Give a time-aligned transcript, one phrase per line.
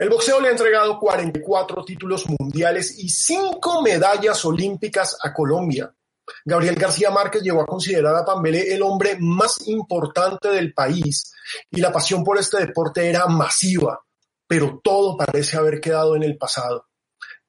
[0.00, 5.94] El boxeo le ha entregado 44 títulos mundiales y 5 medallas olímpicas a Colombia.
[6.42, 11.34] Gabriel García Márquez llegó a considerar a Pambelé el hombre más importante del país
[11.70, 14.02] y la pasión por este deporte era masiva,
[14.46, 16.86] pero todo parece haber quedado en el pasado.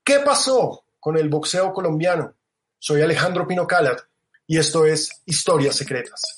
[0.04, 2.34] ¿Qué pasó con el boxeo colombiano?
[2.78, 4.02] Soy Alejandro Pino Calat
[4.46, 6.38] y esto es Historias Secretas.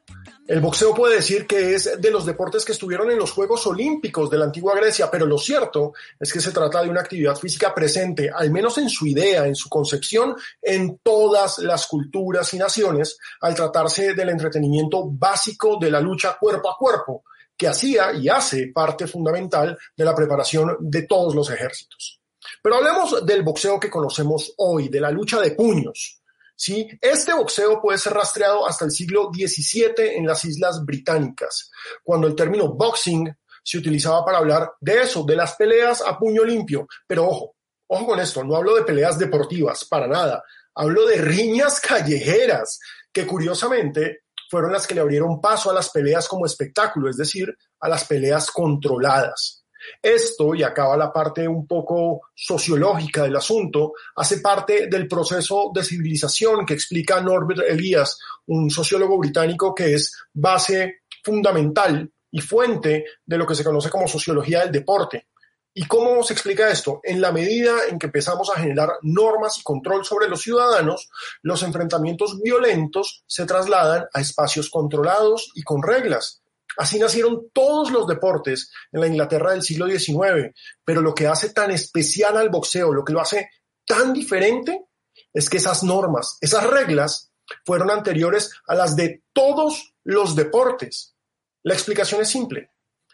[0.51, 4.29] El boxeo puede decir que es de los deportes que estuvieron en los Juegos Olímpicos
[4.29, 7.73] de la antigua Grecia, pero lo cierto es que se trata de una actividad física
[7.73, 13.17] presente, al menos en su idea, en su concepción, en todas las culturas y naciones,
[13.39, 17.23] al tratarse del entretenimiento básico de la lucha cuerpo a cuerpo,
[17.55, 22.19] que hacía y hace parte fundamental de la preparación de todos los ejércitos.
[22.61, 26.20] Pero hablemos del boxeo que conocemos hoy, de la lucha de puños,
[26.61, 26.87] ¿sí?
[27.01, 31.71] Este boxeo puede ser rastreado hasta el siglo XVII en las Islas Británicas,
[32.03, 36.43] cuando el término boxing se utilizaba para hablar de eso, de las peleas a puño
[36.43, 36.87] limpio.
[37.07, 37.55] Pero ojo,
[37.87, 40.43] ojo con esto, no hablo de peleas deportivas, para nada.
[40.75, 42.79] Hablo de riñas callejeras,
[43.11, 47.51] que curiosamente fueron las que le abrieron paso a las peleas como espectáculo, es decir,
[47.79, 49.60] a las peleas controladas.
[50.01, 55.83] Esto, y acaba la parte un poco sociológica del asunto, hace parte del proceso de
[55.83, 63.37] civilización que explica Norbert Elias, un sociólogo británico que es base fundamental y fuente de
[63.37, 65.27] lo que se conoce como sociología del deporte.
[65.73, 66.99] ¿Y cómo se explica esto?
[67.01, 71.09] En la medida en que empezamos a generar normas y control sobre los ciudadanos,
[71.43, 76.40] los enfrentamientos violentos se trasladan a espacios controlados y con reglas.
[76.77, 81.49] Así nacieron todos los deportes en la Inglaterra del siglo XIX, pero lo que hace
[81.49, 83.49] tan especial al boxeo, lo que lo hace
[83.85, 84.85] tan diferente,
[85.33, 87.31] es que esas normas, esas reglas,
[87.65, 91.15] fueron anteriores a las de todos los deportes.
[91.63, 92.71] La explicación es simple.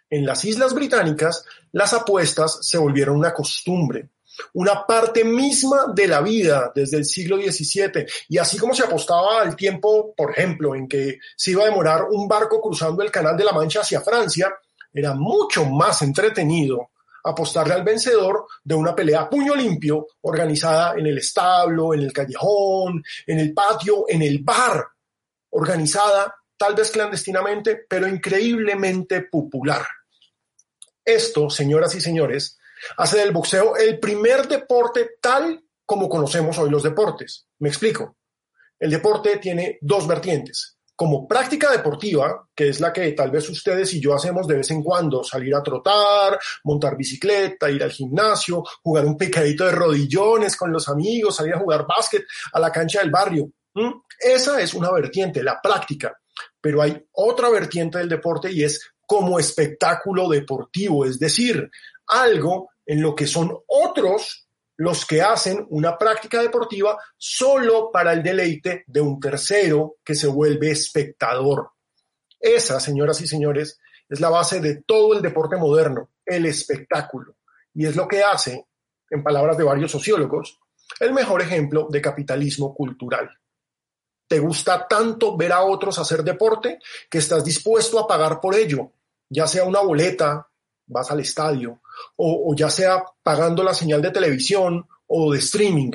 [0.09, 4.09] En las Islas Británicas, las apuestas se volvieron una costumbre
[4.53, 8.05] una parte misma de la vida desde el siglo XVII.
[8.29, 12.05] Y así como se apostaba al tiempo, por ejemplo, en que se iba a demorar
[12.09, 14.53] un barco cruzando el Canal de la Mancha hacia Francia,
[14.93, 16.91] era mucho más entretenido
[17.23, 22.13] apostarle al vencedor de una pelea a puño limpio organizada en el establo, en el
[22.13, 24.87] callejón, en el patio, en el bar,
[25.49, 29.85] organizada tal vez clandestinamente, pero increíblemente popular.
[31.05, 32.57] Esto, señoras y señores,
[32.97, 37.47] hace del boxeo el primer deporte tal como conocemos hoy los deportes.
[37.59, 38.17] Me explico.
[38.77, 40.77] El deporte tiene dos vertientes.
[40.95, 44.71] Como práctica deportiva, que es la que tal vez ustedes y yo hacemos de vez
[44.71, 50.57] en cuando, salir a trotar, montar bicicleta, ir al gimnasio, jugar un pecadito de rodillones
[50.57, 53.51] con los amigos, salir a jugar básquet a la cancha del barrio.
[54.19, 56.17] Esa es una vertiente, la práctica.
[56.59, 61.69] Pero hay otra vertiente del deporte y es como espectáculo deportivo, es decir,
[62.07, 64.47] algo en lo que son otros
[64.77, 70.27] los que hacen una práctica deportiva solo para el deleite de un tercero que se
[70.27, 71.71] vuelve espectador.
[72.39, 77.37] Esa, señoras y señores, es la base de todo el deporte moderno, el espectáculo.
[77.73, 78.67] Y es lo que hace,
[79.09, 80.59] en palabras de varios sociólogos,
[80.99, 83.29] el mejor ejemplo de capitalismo cultural.
[84.27, 86.79] Te gusta tanto ver a otros hacer deporte
[87.09, 88.91] que estás dispuesto a pagar por ello,
[89.29, 90.47] ya sea una boleta,
[90.85, 91.81] vas al estadio,
[92.15, 95.91] o, ya sea pagando la señal de televisión o de streaming.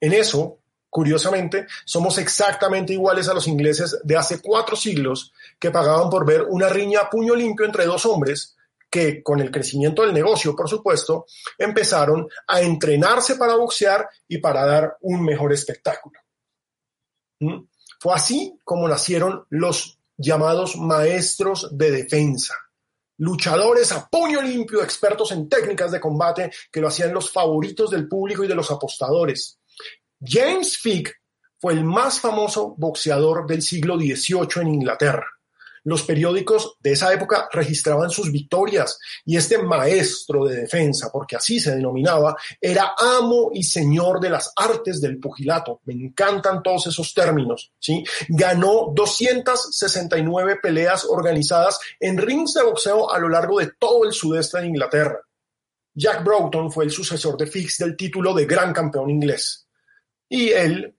[0.00, 0.58] En eso,
[0.90, 6.42] curiosamente, somos exactamente iguales a los ingleses de hace cuatro siglos que pagaban por ver
[6.42, 8.56] una riña a puño limpio entre dos hombres
[8.90, 11.26] que, con el crecimiento del negocio, por supuesto,
[11.58, 16.20] empezaron a entrenarse para boxear y para dar un mejor espectáculo.
[17.40, 17.64] ¿Mm?
[18.00, 22.54] Fue así como nacieron los llamados maestros de defensa
[23.18, 28.08] luchadores a puño limpio, expertos en técnicas de combate que lo hacían los favoritos del
[28.08, 29.60] público y de los apostadores.
[30.20, 31.14] James Fick
[31.58, 35.26] fue el más famoso boxeador del siglo XVIII en Inglaterra.
[35.88, 41.58] Los periódicos de esa época registraban sus victorias y este maestro de defensa, porque así
[41.58, 45.80] se denominaba, era amo y señor de las artes del pugilato.
[45.86, 48.04] Me encantan todos esos términos, ¿sí?
[48.28, 54.60] Ganó 269 peleas organizadas en rings de boxeo a lo largo de todo el sudeste
[54.60, 55.18] de Inglaterra.
[55.94, 59.66] Jack Broughton fue el sucesor de Fix del título de gran campeón inglés.
[60.28, 60.94] Y él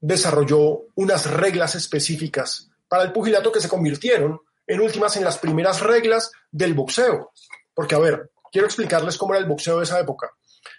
[0.00, 5.80] desarrolló unas reglas específicas para el pugilato que se convirtieron en últimas en las primeras
[5.80, 7.32] reglas del boxeo.
[7.74, 10.30] Porque, a ver, quiero explicarles cómo era el boxeo de esa época.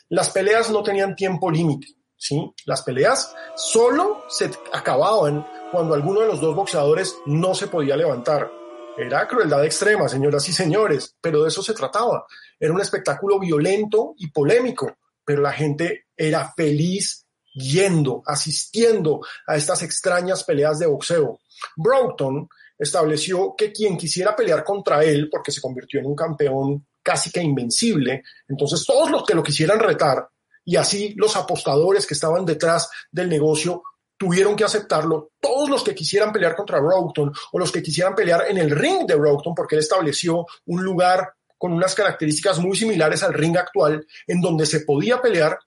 [0.07, 2.53] Las peleas no tenían tiempo límite, ¿sí?
[2.67, 8.50] Las peleas solo se acababan cuando alguno de los dos boxeadores no se podía levantar.
[8.97, 12.25] Era crueldad extrema, señoras y señores, pero de eso se trataba.
[12.57, 17.25] Era un espectáculo violento y polémico, pero la gente era feliz
[17.56, 21.40] yendo, asistiendo a estas extrañas peleas de boxeo.
[21.75, 22.48] Broughton
[22.78, 27.42] estableció que quien quisiera pelear contra él, porque se convirtió en un campeón casi que
[27.42, 30.28] invencible, entonces todos los que lo quisieran retar,
[30.66, 33.84] y así los apostadores que estaban detrás del negocio
[34.18, 38.46] tuvieron que aceptarlo, todos los que quisieran pelear contra Broughton o los que quisieran pelear
[38.50, 43.24] en el ring de Broughton, porque él estableció un lugar con unas características muy similares
[43.24, 45.60] al ring actual, en donde se podía pelear,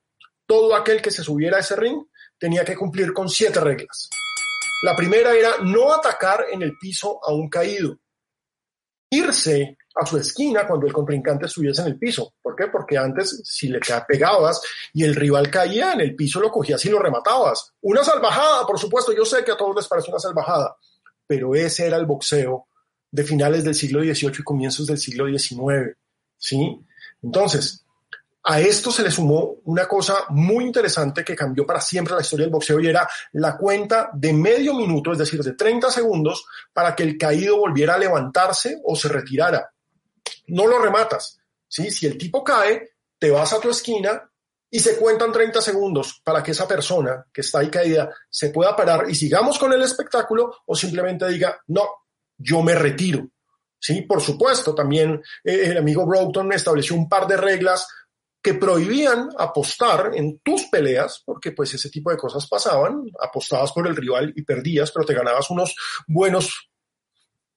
[0.49, 2.03] todo aquel que se subiera a ese ring
[2.39, 4.09] tenía que cumplir con siete reglas.
[4.83, 7.99] La primera era no atacar en el piso a un caído.
[9.11, 12.33] Irse a su esquina cuando el contrincante estuviese en el piso.
[12.41, 12.69] ¿Por qué?
[12.69, 14.63] Porque antes, si le pegabas
[14.95, 17.75] y el rival caía en el piso, lo cogías y lo rematabas.
[17.83, 20.77] Una salvajada, por supuesto, yo sé que a todos les parece una salvajada,
[21.27, 22.69] pero ese era el boxeo
[23.11, 25.95] de finales del siglo XVIII y comienzos del siglo XIX.
[26.39, 26.81] ¿Sí?
[27.23, 27.85] Entonces,
[28.51, 32.47] a esto se le sumó una cosa muy interesante que cambió para siempre la historia
[32.47, 36.97] del boxeo y era la cuenta de medio minuto, es decir, de 30 segundos, para
[36.97, 39.71] que el caído volviera a levantarse o se retirara.
[40.47, 41.39] No lo rematas.
[41.69, 41.91] ¿sí?
[41.91, 44.31] Si el tipo cae, te vas a tu esquina
[44.71, 48.75] y se cuentan 30 segundos para que esa persona que está ahí caída se pueda
[48.75, 51.87] parar y sigamos con el espectáculo o simplemente diga, no,
[52.39, 53.29] yo me retiro.
[53.79, 57.87] Sí, por supuesto, también eh, el amigo Broughton estableció un par de reglas
[58.43, 63.87] que prohibían apostar en tus peleas, porque pues ese tipo de cosas pasaban, apostabas por
[63.87, 65.75] el rival y perdías, pero te ganabas unos
[66.07, 66.71] buenos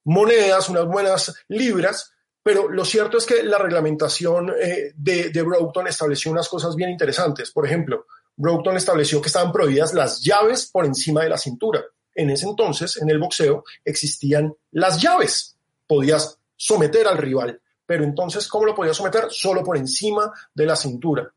[0.04, 2.12] monedas, unas buenas libras,
[2.42, 6.90] pero lo cierto es que la reglamentación eh, de, de Broughton estableció unas cosas bien
[6.90, 7.52] interesantes.
[7.52, 11.84] Por ejemplo, Broughton estableció que estaban prohibidas las llaves por encima de la cintura.
[12.14, 15.56] En ese entonces, en el boxeo, existían las llaves.
[15.86, 17.60] Podías someter al rival
[17.92, 19.26] pero entonces, ¿cómo lo podía someter?
[19.28, 21.30] Solo por encima de la cintura.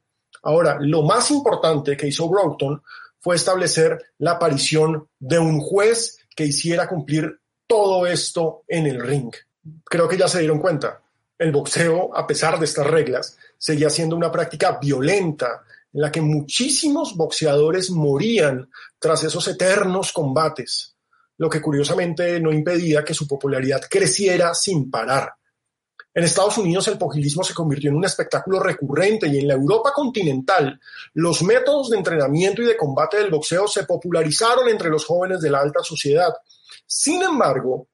[0.43, 2.81] Ahora, lo más importante que hizo Broughton
[3.19, 9.33] fue establecer la aparición de un juez que hiciera cumplir todo esto en el ring.
[9.83, 11.01] Creo que ya se dieron cuenta.
[11.37, 15.61] El boxeo, a pesar de estas reglas, seguía siendo una práctica violenta
[15.91, 20.95] en la que muchísimos boxeadores morían tras esos eternos combates,
[21.35, 25.33] lo que curiosamente no impedía que su popularidad creciera sin parar.
[26.15, 29.91] En Estados Unidos el pugilismo se convirtió en un espectáculo recurrente y en la Europa
[29.93, 30.79] continental
[31.13, 35.49] los métodos de entrenamiento y de combate del boxeo se popularizaron entre los jóvenes de
[35.49, 36.33] la alta sociedad.
[36.87, 37.89] Sin embargo,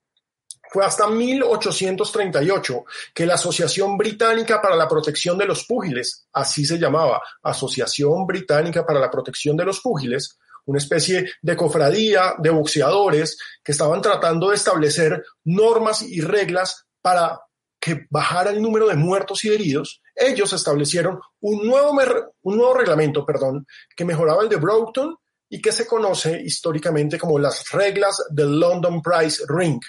[0.69, 6.77] fue hasta 1838 que la Asociación Británica para la Protección de los Púgiles, así se
[6.77, 13.39] llamaba, Asociación Británica para la Protección de los Púgiles, una especie de cofradía de boxeadores
[13.63, 17.41] que estaban tratando de establecer normas y reglas para
[17.81, 21.99] que bajara el número de muertos y heridos, ellos establecieron un nuevo,
[22.43, 25.15] un nuevo reglamento perdón, que mejoraba el de Broughton
[25.49, 29.81] y que se conoce históricamente como las reglas del London Price Ring.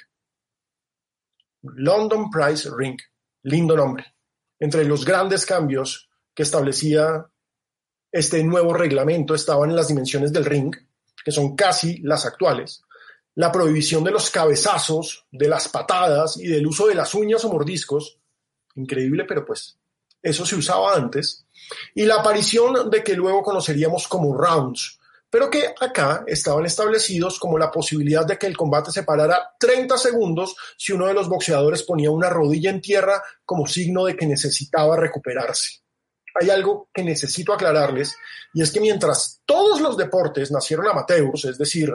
[1.63, 2.99] London Price Ring,
[3.43, 4.07] lindo nombre.
[4.59, 7.27] Entre los grandes cambios que establecía
[8.11, 10.75] este nuevo reglamento estaban las dimensiones del ring,
[11.23, 12.83] que son casi las actuales,
[13.35, 17.53] la prohibición de los cabezazos, de las patadas y del uso de las uñas o
[17.53, 18.19] mordiscos,
[18.75, 19.77] increíble, pero pues
[20.23, 21.47] eso se usaba antes,
[21.95, 24.99] y la aparición de que luego conoceríamos como rounds,
[25.29, 29.97] pero que acá estaban establecidos como la posibilidad de que el combate se parara 30
[29.97, 34.27] segundos si uno de los boxeadores ponía una rodilla en tierra como signo de que
[34.27, 35.81] necesitaba recuperarse.
[36.39, 38.15] Hay algo que necesito aclararles,
[38.53, 41.93] y es que mientras todos los deportes nacieron amateurs, es decir,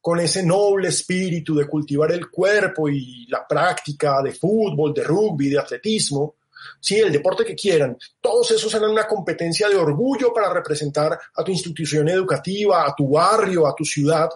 [0.00, 5.50] con ese noble espíritu de cultivar el cuerpo y la práctica de fútbol, de rugby,
[5.50, 6.36] de atletismo,
[6.80, 11.44] sí, el deporte que quieran, todos esos eran una competencia de orgullo para representar a
[11.44, 14.30] tu institución educativa, a tu barrio, a tu ciudad.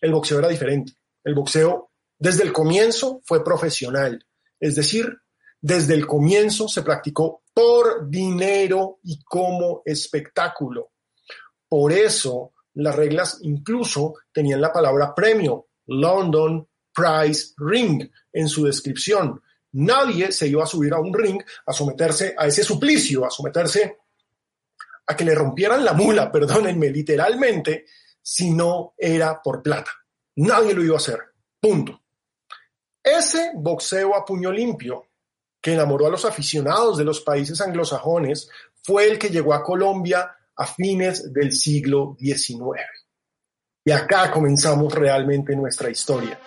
[0.00, 0.92] El boxeo era diferente.
[1.24, 4.24] El boxeo desde el comienzo fue profesional,
[4.58, 5.16] es decir,
[5.60, 10.92] desde el comienzo se practicó por dinero y como espectáculo.
[11.68, 19.42] Por eso las reglas incluso tenían la palabra premio, London Prize Ring, en su descripción.
[19.72, 23.98] Nadie se iba a subir a un ring a someterse a ese suplicio, a someterse
[25.06, 27.86] a que le rompieran la mula, perdónenme, literalmente,
[28.22, 29.90] si no era por plata.
[30.36, 31.18] Nadie lo iba a hacer.
[31.60, 32.00] Punto.
[33.02, 35.08] Ese boxeo a puño limpio
[35.60, 38.48] que enamoró a los aficionados de los países anglosajones
[38.84, 42.82] fue el que llegó a Colombia a fines del siglo XIX.
[43.84, 46.38] Y acá comenzamos realmente nuestra historia.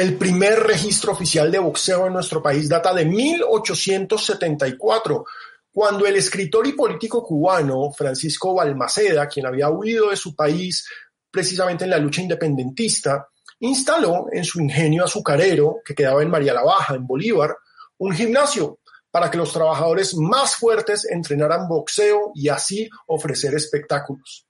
[0.00, 5.26] El primer registro oficial de boxeo en nuestro país data de 1874,
[5.70, 10.88] cuando el escritor y político cubano Francisco Balmaceda, quien había huido de su país
[11.30, 13.28] precisamente en la lucha independentista,
[13.58, 17.54] instaló en su ingenio azucarero, que quedaba en María la Baja, en Bolívar,
[17.98, 18.78] un gimnasio
[19.10, 24.46] para que los trabajadores más fuertes entrenaran boxeo y así ofrecer espectáculos.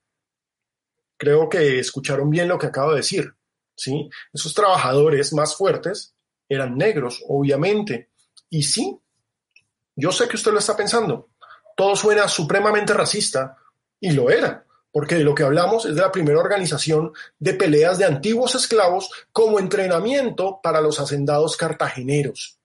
[1.17, 3.35] Creo que escucharon bien lo que acabo de decir.
[3.81, 4.09] ¿Sí?
[4.33, 6.15] Esos trabajadores más fuertes
[6.49, 8.11] eran negros, obviamente.
[8.49, 8.99] Y sí,
[9.97, 11.31] yo sé que usted lo está pensando.
[11.77, 13.57] Todo suena supremamente racista
[13.99, 17.99] y lo era, porque de lo que hablamos es de la primera organización de peleas
[17.99, 22.59] de antiguos esclavos como entrenamiento para los hacendados cartageneros.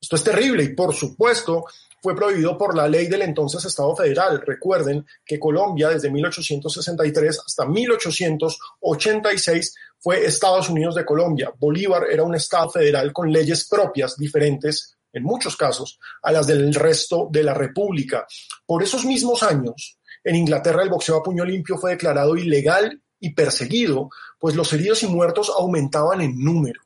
[0.00, 1.64] Esto es terrible y por supuesto
[2.02, 4.42] fue prohibido por la ley del entonces Estado federal.
[4.44, 11.52] Recuerden que Colombia desde 1863 hasta 1886 fue Estados Unidos de Colombia.
[11.58, 16.72] Bolívar era un Estado federal con leyes propias diferentes en muchos casos a las del
[16.74, 18.26] resto de la República.
[18.64, 23.34] Por esos mismos años, en Inglaterra el boxeo a puño limpio fue declarado ilegal y
[23.34, 26.80] perseguido, pues los heridos y muertos aumentaban en número.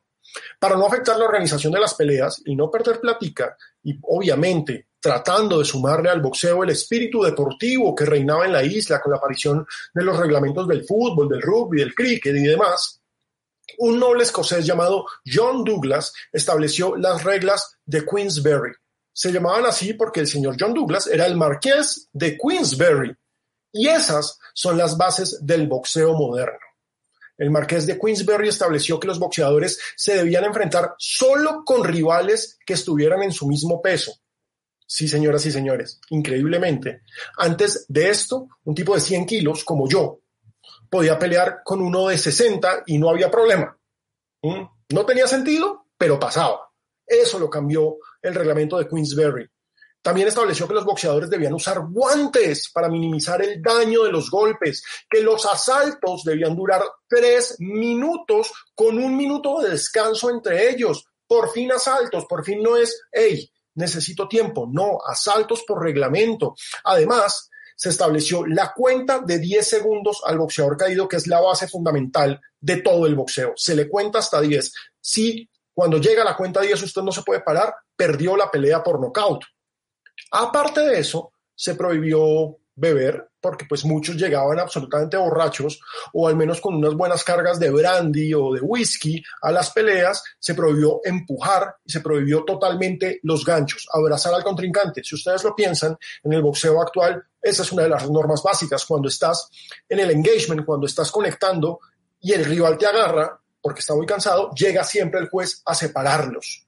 [0.59, 5.59] Para no afectar la organización de las peleas y no perder platica, y obviamente tratando
[5.59, 9.67] de sumarle al boxeo el espíritu deportivo que reinaba en la isla con la aparición
[9.93, 13.03] de los reglamentos del fútbol, del rugby, del cricket y demás,
[13.79, 18.73] un noble escocés llamado John Douglas estableció las reglas de Queensberry.
[19.13, 23.15] Se llamaban así porque el señor John Douglas era el marqués de Queensberry.
[23.73, 26.59] Y esas son las bases del boxeo moderno.
[27.43, 32.75] El marqués de Queensberry estableció que los boxeadores se debían enfrentar solo con rivales que
[32.75, 34.13] estuvieran en su mismo peso.
[34.87, 37.03] Sí, señoras y señores, increíblemente.
[37.37, 40.21] Antes de esto, un tipo de 100 kilos como yo
[40.89, 43.77] podía pelear con uno de 60 y no había problema.
[44.43, 44.63] ¿Mm?
[44.91, 46.71] No tenía sentido, pero pasaba.
[47.05, 49.51] Eso lo cambió el reglamento de Queensberry.
[50.03, 54.83] También estableció que los boxeadores debían usar guantes para minimizar el daño de los golpes,
[55.09, 61.07] que los asaltos debían durar tres minutos con un minuto de descanso entre ellos.
[61.27, 64.69] Por fin asaltos, por fin no es, hey, necesito tiempo.
[64.71, 66.55] No, asaltos por reglamento.
[66.85, 71.69] Además, se estableció la cuenta de 10 segundos al boxeador caído, que es la base
[71.69, 73.53] fundamental de todo el boxeo.
[73.57, 74.73] Se le cuenta hasta 10.
[75.01, 79.01] Si cuando llega la cuenta 10 usted no se puede parar, perdió la pelea por
[79.01, 79.43] nocaut.
[80.33, 85.81] Aparte de eso, se prohibió beber, porque pues muchos llegaban absolutamente borrachos
[86.13, 90.23] o al menos con unas buenas cargas de brandy o de whisky a las peleas,
[90.39, 95.05] se prohibió empujar y se prohibió totalmente los ganchos, abrazar al contrincante.
[95.05, 98.87] Si ustedes lo piensan, en el boxeo actual, esa es una de las normas básicas.
[98.87, 99.51] Cuando estás
[99.89, 101.81] en el engagement, cuando estás conectando
[102.21, 106.67] y el rival te agarra porque está muy cansado, llega siempre el juez a separarlos.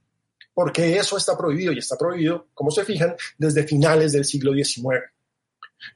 [0.54, 5.02] Porque eso está prohibido y está prohibido, como se fijan, desde finales del siglo XIX.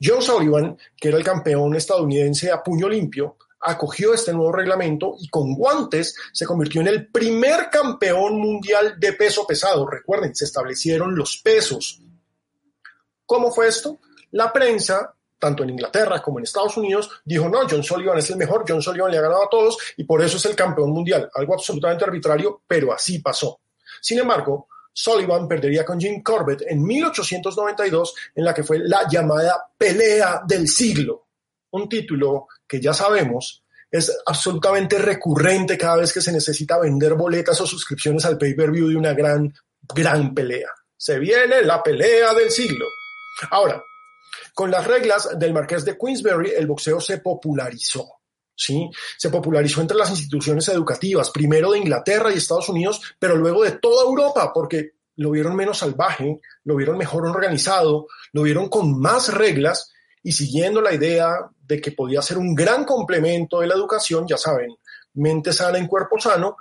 [0.02, 5.28] John Sullivan, que era el campeón estadounidense a puño limpio, acogió este nuevo reglamento y
[5.28, 9.86] con guantes se convirtió en el primer campeón mundial de peso pesado.
[9.86, 12.00] Recuerden, se establecieron los pesos.
[13.26, 14.00] ¿Cómo fue esto?
[14.32, 18.36] La prensa, tanto en Inglaterra como en Estados Unidos, dijo, no, John Sullivan es el
[18.36, 21.30] mejor, John Sullivan le ha ganado a todos y por eso es el campeón mundial.
[21.34, 23.60] Algo absolutamente arbitrario, pero así pasó.
[24.00, 29.70] Sin embargo, Sullivan perdería con Jim Corbett en 1892 en la que fue la llamada
[29.76, 31.28] pelea del siglo,
[31.70, 37.60] un título que ya sabemos es absolutamente recurrente cada vez que se necesita vender boletas
[37.60, 39.52] o suscripciones al pay-per-view de una gran,
[39.94, 40.68] gran pelea.
[40.96, 42.84] Se viene la pelea del siglo.
[43.50, 43.82] Ahora,
[44.52, 48.17] con las reglas del Marqués de Queensberry, el boxeo se popularizó.
[48.58, 48.90] ¿Sí?
[49.16, 53.72] Se popularizó entre las instituciones educativas, primero de Inglaterra y Estados Unidos, pero luego de
[53.72, 59.32] toda Europa, porque lo vieron menos salvaje, lo vieron mejor organizado, lo vieron con más
[59.32, 64.26] reglas y siguiendo la idea de que podía ser un gran complemento de la educación,
[64.26, 64.74] ya saben,
[65.14, 66.56] mente sana en cuerpo sano,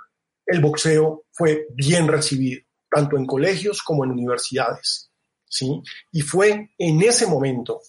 [0.46, 5.10] el boxeo fue bien recibido, tanto en colegios como en universidades.
[5.44, 5.82] ¿sí?
[6.12, 7.80] Y fue en ese momento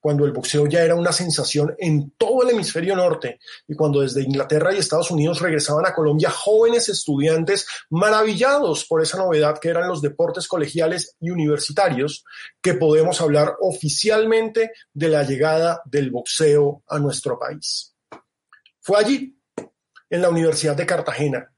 [0.00, 4.22] cuando el boxeo ya era una sensación en todo el hemisferio norte y cuando desde
[4.22, 9.88] Inglaterra y Estados Unidos regresaban a Colombia jóvenes estudiantes maravillados por esa novedad que eran
[9.88, 12.24] los deportes colegiales y universitarios,
[12.60, 17.94] que podemos hablar oficialmente de la llegada del boxeo a nuestro país.
[18.80, 19.36] Fue allí,
[20.08, 21.50] en la Universidad de Cartagena,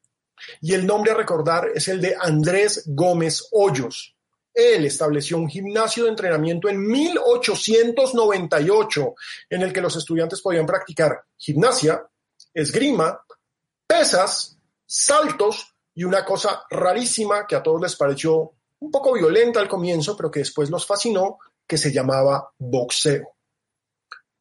[0.61, 4.18] y el nombre a recordar es el de Andrés Gómez Hoyos,
[4.59, 9.15] él estableció un gimnasio de entrenamiento en 1898
[9.51, 12.05] en el que los estudiantes podían practicar gimnasia,
[12.53, 13.23] esgrima,
[13.87, 19.69] pesas, saltos y una cosa rarísima que a todos les pareció un poco violenta al
[19.69, 23.38] comienzo, pero que después los fascinó, que se llamaba boxeo.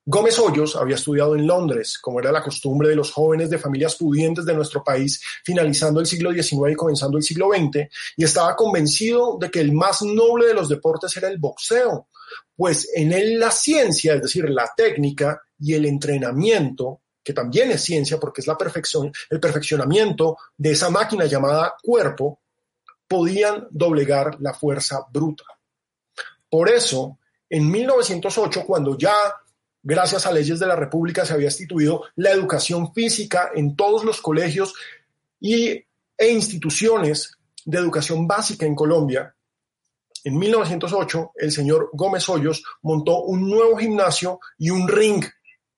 [0.10, 3.98] Gómez Hoyos había estudiado en Londres, como era la costumbre de los jóvenes de familias
[3.98, 8.56] pudientes de nuestro país, finalizando el siglo XIX y comenzando el siglo XX, y estaba
[8.56, 12.08] convencido de que el más noble de los deportes era el boxeo,
[12.56, 17.84] pues en él la ciencia, es decir, la técnica y el entrenamiento, que también es
[17.84, 22.40] ciencia porque es la perfección, el perfeccionamiento de esa máquina llamada cuerpo,
[23.10, 25.44] podían doblegar la fuerza bruta.
[26.50, 29.14] Por eso, en 1908, cuando ya
[29.88, 34.22] gracias a leyes de la República se había instituido la educación física en todos los
[34.22, 34.74] colegios
[35.40, 35.82] y,
[36.18, 39.34] e instituciones de educación básica en Colombia.
[40.26, 45.24] En 1908, el señor Gómez Hoyos montó un nuevo gimnasio y un ring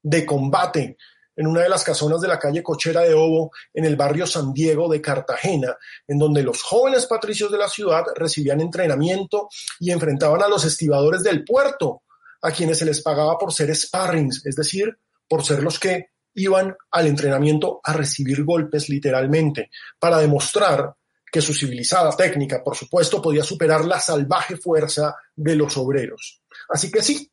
[0.02, 0.98] de combate
[1.36, 4.54] en una de las casonas de la calle Cochera de Obo, en el barrio San
[4.54, 10.41] Diego de Cartagena, en donde los jóvenes patricios de la ciudad recibían entrenamiento y enfrentaban
[10.41, 12.02] a los estibadores del puerto,
[12.41, 14.97] a quienes se les pagaba por ser sparrings, es decir,
[15.28, 20.95] por ser los que iban al entrenamiento a recibir golpes literalmente, para demostrar
[21.32, 26.41] que su civilizada técnica, por supuesto, podía superar la salvaje fuerza de los obreros.
[26.69, 27.32] Así que sí,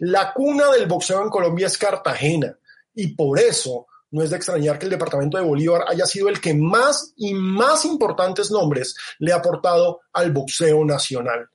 [0.00, 2.58] la cuna del boxeo en Colombia es Cartagena,
[2.94, 6.40] y por eso no es de extrañar que el departamento de Bolívar haya sido el
[6.40, 11.48] que más y más importantes nombres le ha aportado al boxeo nacional.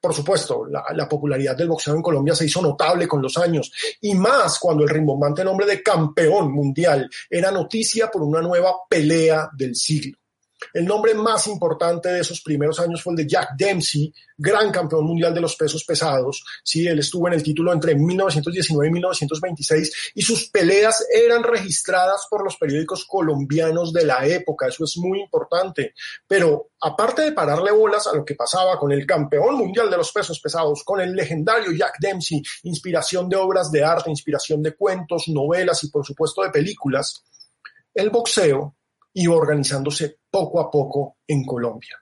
[0.00, 4.14] Por supuesto, la, popularidad del boxeo en Colombia se hizo notable con los años y
[4.14, 9.74] más cuando el rimbombante nombre de campeón mundial era noticia por una nueva pelea del
[9.74, 10.18] siglo.
[10.72, 15.04] El nombre más importante de esos primeros años fue el de Jack Dempsey, gran campeón
[15.04, 16.44] mundial de los pesos pesados.
[16.62, 22.26] Sí, él estuvo en el título entre 1919 y 1926 y sus peleas eran registradas
[22.28, 24.68] por los periódicos colombianos de la época.
[24.68, 25.94] Eso es muy importante.
[26.26, 30.12] Pero aparte de pararle bolas a lo que pasaba con el campeón mundial de los
[30.12, 35.28] pesos pesados, con el legendario Jack Dempsey, inspiración de obras de arte, inspiración de cuentos,
[35.28, 37.24] novelas y por supuesto de películas,
[37.94, 38.75] el boxeo
[39.16, 41.98] iba organizándose poco a poco en Colombia.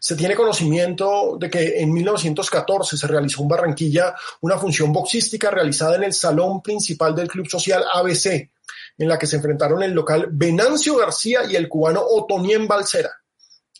[0.00, 5.96] Se tiene conocimiento de que en 1914 se realizó en Barranquilla una función boxística realizada
[5.96, 8.50] en el salón principal del Club Social ABC,
[8.98, 13.10] en la que se enfrentaron el local Venancio García y el cubano Otonien Balcera.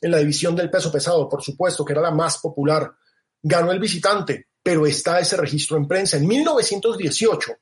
[0.01, 2.93] En la división del peso pesado, por supuesto, que era la más popular.
[3.43, 6.17] Ganó el visitante, pero está ese registro en prensa.
[6.17, 7.53] En 1918,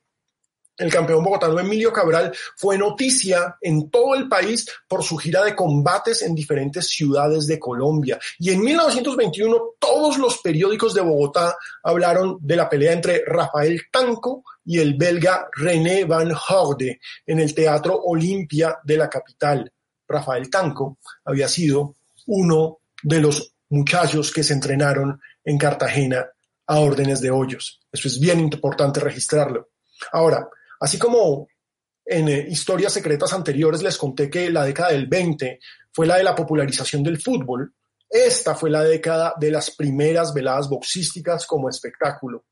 [0.77, 5.55] el campeón bogotano Emilio Cabral fue noticia en todo el país por su gira de
[5.55, 8.19] combates en diferentes ciudades de Colombia.
[8.37, 14.43] Y en 1921 todos los periódicos de Bogotá hablaron de la pelea entre Rafael Tanco
[14.65, 19.71] y el belga René Van Horde en el Teatro Olimpia de la capital.
[20.07, 21.95] Rafael Tanco había sido
[22.27, 26.27] uno de los muchachos que se entrenaron en Cartagena
[26.67, 27.79] a órdenes de hoyos.
[27.91, 29.69] Eso es bien importante registrarlo.
[30.11, 30.47] Ahora,
[30.79, 31.47] Así como
[32.05, 35.59] en eh, historias secretas anteriores les conté que la década del 20
[35.91, 37.73] fue la de la popularización del fútbol,
[38.09, 42.45] esta fue la década de las primeras veladas boxísticas como espectáculo.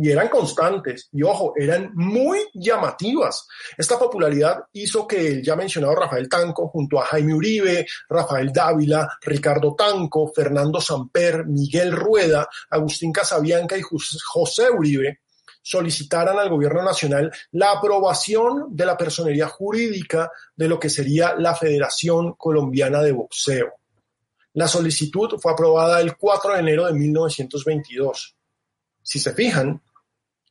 [0.00, 3.48] y eran constantes y ojo, eran muy llamativas.
[3.76, 9.08] Esta popularidad hizo que el ya mencionado Rafael Tanco, junto a Jaime Uribe, Rafael Dávila,
[9.22, 15.20] Ricardo Tanco, Fernando Samper, Miguel Rueda, Agustín Casabianca y José Uribe,
[15.62, 21.54] solicitaran al gobierno nacional la aprobación de la personería jurídica de lo que sería la
[21.54, 23.74] Federación Colombiana de Boxeo.
[24.54, 28.36] La solicitud fue aprobada el 4 de enero de 1922.
[29.02, 29.80] Si se fijan,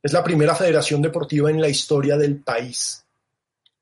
[0.02, 3.04] es la primera federación deportiva en la historia del país.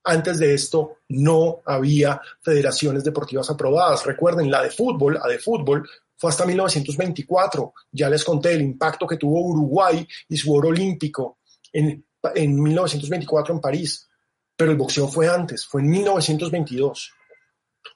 [0.04, 4.06] Antes de esto no había federaciones deportivas aprobadas.
[4.06, 7.74] Recuerden, la de fútbol, la de fútbol, fue hasta 1924.
[7.92, 11.40] Ya les conté el impacto que tuvo Uruguay y su oro olímpico
[11.72, 14.08] en, en 1924 en París.
[14.56, 17.12] Pero el boxeo fue antes, fue en 1922.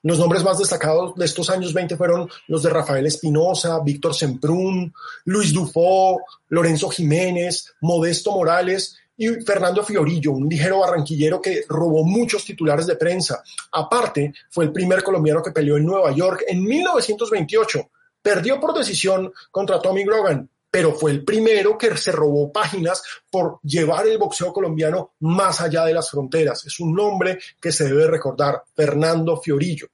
[0.04, 4.94] Los nombres más destacados de estos años 20 fueron los de Rafael Espinosa, Víctor Semprún,
[5.26, 12.46] Luis Dufo, Lorenzo Jiménez, Modesto Morales y Fernando Fiorillo, un ligero barranquillero que robó muchos
[12.46, 13.44] titulares de prensa.
[13.74, 17.90] Aparte, fue el primer colombiano que peleó en Nueva York en 1928.
[18.22, 23.60] Perdió por decisión contra Tommy Grogan, pero fue el primero que se robó páginas por
[23.64, 26.66] llevar el boxeo colombiano más allá de las fronteras.
[26.66, 29.88] Es un nombre que se debe recordar, Fernando Fiorillo.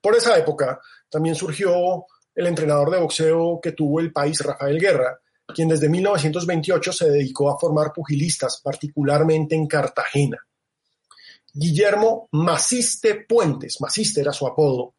[0.00, 5.18] Por esa época también surgió el entrenador de boxeo que tuvo el país, Rafael Guerra,
[5.54, 10.38] quien desde 1928 se dedicó a formar pugilistas, particularmente en Cartagena.
[11.52, 14.94] Guillermo Maciste Puentes, Maciste era su apodo,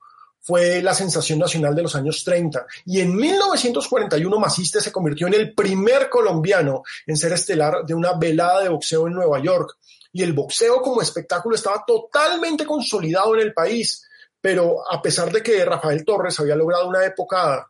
[0.48, 5.34] fue la sensación nacional de los años 30 y en 1941 Maciste se convirtió en
[5.34, 9.78] el primer colombiano en ser estelar de una velada de boxeo en Nueva York.
[10.14, 14.08] Y el boxeo como espectáculo estaba totalmente consolidado en el país,
[14.40, 17.70] pero a pesar de que Rafael Torres había logrado una época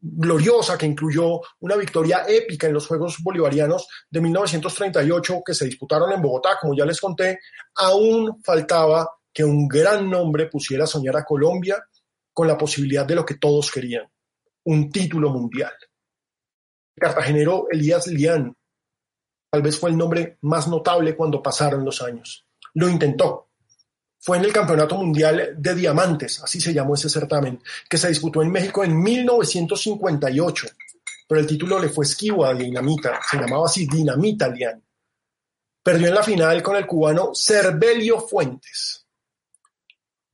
[0.00, 6.12] gloriosa que incluyó una victoria épica en los Juegos Bolivarianos de 1938 que se disputaron
[6.12, 7.40] en Bogotá, como ya les conté,
[7.74, 11.86] aún faltaba que un gran nombre pusiera a soñar a Colombia
[12.32, 14.10] con la posibilidad de lo que todos querían,
[14.64, 15.74] un título mundial.
[16.96, 18.56] El cartagenero Elías Lián
[19.50, 22.46] tal vez fue el nombre más notable cuando pasaron los años.
[22.72, 23.50] Lo intentó.
[24.18, 28.40] Fue en el Campeonato Mundial de Diamantes, así se llamó ese certamen, que se disputó
[28.40, 30.66] en México en 1958,
[31.28, 34.82] pero el título le fue esquivo a Dinamita, se llamaba así Dinamita Lián.
[35.82, 39.05] Perdió en la final con el cubano Cervelio Fuentes.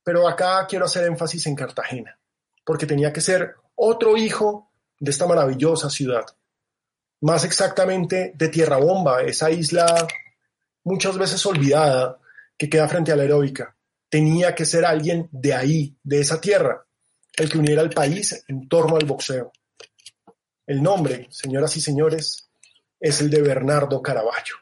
[0.05, 2.19] Pero acá quiero hacer énfasis en Cartagena,
[2.65, 6.25] porque tenía que ser otro hijo de esta maravillosa ciudad.
[7.21, 10.07] Más exactamente de Tierra Bomba, esa isla
[10.85, 12.19] muchas veces olvidada
[12.57, 13.77] que queda frente a la heroica.
[14.09, 16.85] Tenía que ser alguien de ahí, de esa tierra,
[17.37, 19.53] el que uniera al país en torno al boxeo.
[20.67, 22.51] El nombre, señoras y señores,
[23.01, 24.62] es el de Bernardo Caraballo.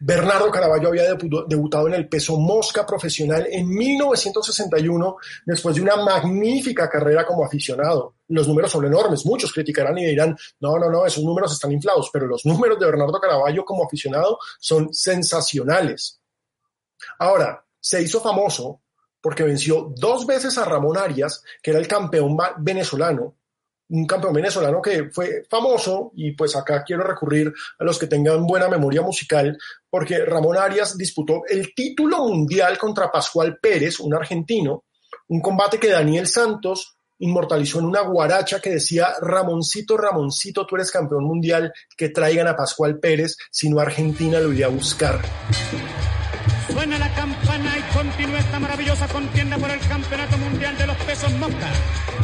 [0.00, 1.14] Bernardo Caraballo había
[1.46, 8.16] debutado en el peso mosca profesional en 1961 después de una magnífica carrera como aficionado.
[8.28, 12.10] Los números son enormes, muchos criticarán y dirán, no, no, no, esos números están inflados,
[12.12, 16.20] pero los números de Bernardo Caraballo como aficionado son sensacionales.
[17.18, 18.80] Ahora, se hizo famoso
[19.20, 23.36] porque venció dos veces a Ramón Arias, que era el campeón venezolano,
[23.88, 28.46] un campeón venezolano que fue famoso y pues acá quiero recurrir a los que tengan
[28.46, 29.56] buena memoria musical
[29.90, 34.84] porque Ramón Arias disputó el título mundial contra Pascual Pérez, un argentino,
[35.28, 40.90] un combate que Daniel Santos inmortalizó en una guaracha que decía Ramoncito, Ramoncito, tú eres
[40.90, 45.20] campeón mundial, que traigan a Pascual Pérez, si no Argentina lo iría a buscar.
[46.74, 51.32] Suena la campana y continúa esta maravillosa contienda por el Campeonato Mundial de los Pesos
[51.34, 51.70] Mosca.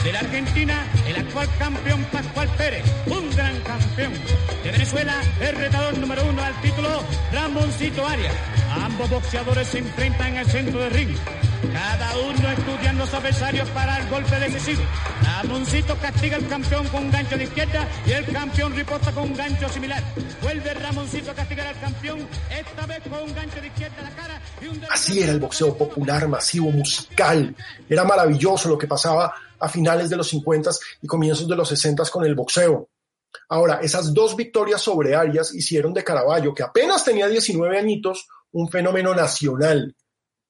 [0.03, 4.13] De la Argentina, el actual campeón Pascual Pérez, un gran campeón.
[4.65, 8.35] De Venezuela, el retador número uno al título, Ramoncito Arias.
[8.83, 11.17] Ambos boxeadores se enfrentan en el centro de ring.
[11.73, 14.83] Cada uno estudiando los adversarios para el golpe decisivo.
[15.23, 19.37] Ramoncito castiga al campeón con un gancho de izquierda y el campeón riposta con un
[19.37, 20.03] gancho similar.
[20.43, 24.11] Vuelve Ramoncito a castigar al campeón, esta vez con un gancho de izquierda a la
[24.11, 24.43] cara.
[24.61, 27.55] Y un Así era el boxeo popular, masivo, musical.
[27.89, 30.71] Era maravilloso lo que pasaba a finales de los 50
[31.03, 32.89] y comienzos de los 60 con el boxeo.
[33.49, 38.69] Ahora, esas dos victorias sobre Arias hicieron de Caraballo, que apenas tenía 19 añitos, un
[38.69, 39.95] fenómeno nacional.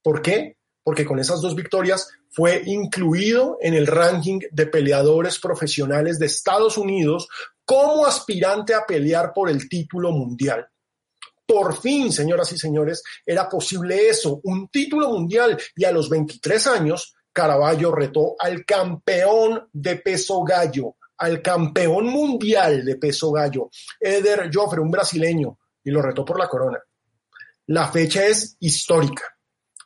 [0.03, 0.57] ¿Por qué?
[0.83, 6.79] Porque con esas dos victorias fue incluido en el ranking de peleadores profesionales de Estados
[6.79, 7.29] Unidos
[7.65, 10.67] como aspirante a pelear por el título mundial.
[11.47, 16.67] Por fin, señoras y señores, era posible eso, un título mundial y a los 23
[16.69, 24.51] años Caraballo retó al campeón de peso gallo, al campeón mundial de peso gallo, Eder
[24.53, 26.79] Joffre, un brasileño, y lo retó por la corona.
[27.67, 29.25] La fecha es histórica.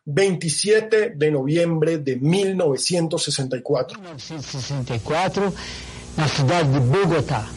[0.07, 3.99] 27 de noviembre de 1964.
[4.01, 5.55] 1964,
[6.17, 7.49] na cidade de Bogotá.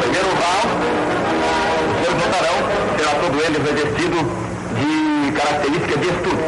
[0.00, 0.68] primeiro round,
[1.92, 2.56] os dois votarão,
[2.98, 4.18] será todo ele revestido
[4.76, 6.40] de características de estudo.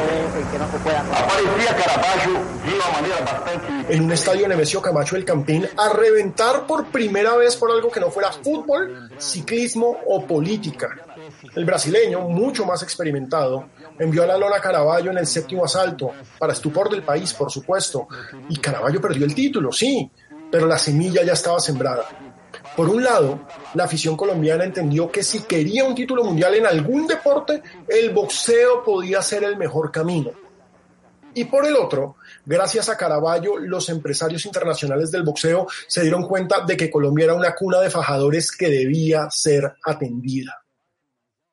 [1.12, 2.33] Aparecia Caravaggio
[2.64, 3.94] de uma maneira bastante...
[3.94, 8.01] en un estadio Nemesio Camacho del Campín a reventar por primera vez por algo que
[8.01, 11.07] no fuera fútbol, ciclismo o política.
[11.55, 16.53] El brasileño, mucho más experimentado, envió a la lona Caraballo en el séptimo asalto, para
[16.53, 18.09] estupor del país, por supuesto,
[18.48, 20.11] y Caraballo perdió el título, sí,
[20.51, 22.05] pero la semilla ya estaba sembrada.
[22.77, 23.40] Por un lado,
[23.74, 28.85] la afición colombiana entendió que si quería un título mundial en algún deporte, el boxeo
[28.85, 30.31] podía ser el mejor camino.
[31.35, 36.64] Y por el otro, gracias a Caraballo, los empresarios internacionales del boxeo se dieron cuenta
[36.64, 40.64] de que Colombia era una cuna de fajadores que debía ser atendida.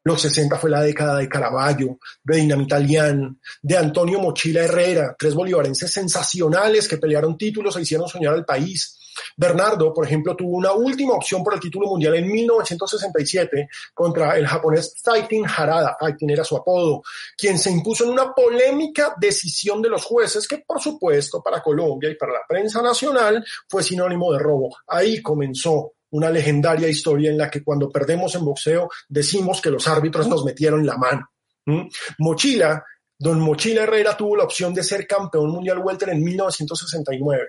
[0.08, 5.34] Los 60 fue la década de Caraballo, de Dinamita Lian, de Antonio Mochila Herrera, tres
[5.34, 9.00] bolivarenses sensacionales que pelearon títulos e hicieron soñar al país.
[9.36, 14.46] Bernardo, por ejemplo, tuvo una última opción por el título mundial en 1967 contra el
[14.46, 17.02] japonés Fighting Harada, Fighting era su apodo,
[17.36, 22.12] quien se impuso en una polémica decisión de los jueces que, por supuesto, para Colombia
[22.12, 24.78] y para la prensa nacional fue sinónimo de robo.
[24.86, 29.86] Ahí comenzó una legendaria historia en la que cuando perdemos en boxeo decimos que los
[29.88, 31.30] árbitros nos metieron la mano.
[31.66, 31.88] ¿Mm?
[32.20, 32.86] Mochila,
[33.20, 37.48] don Mochila Herrera tuvo la opción de ser campeón mundial welter en 1969.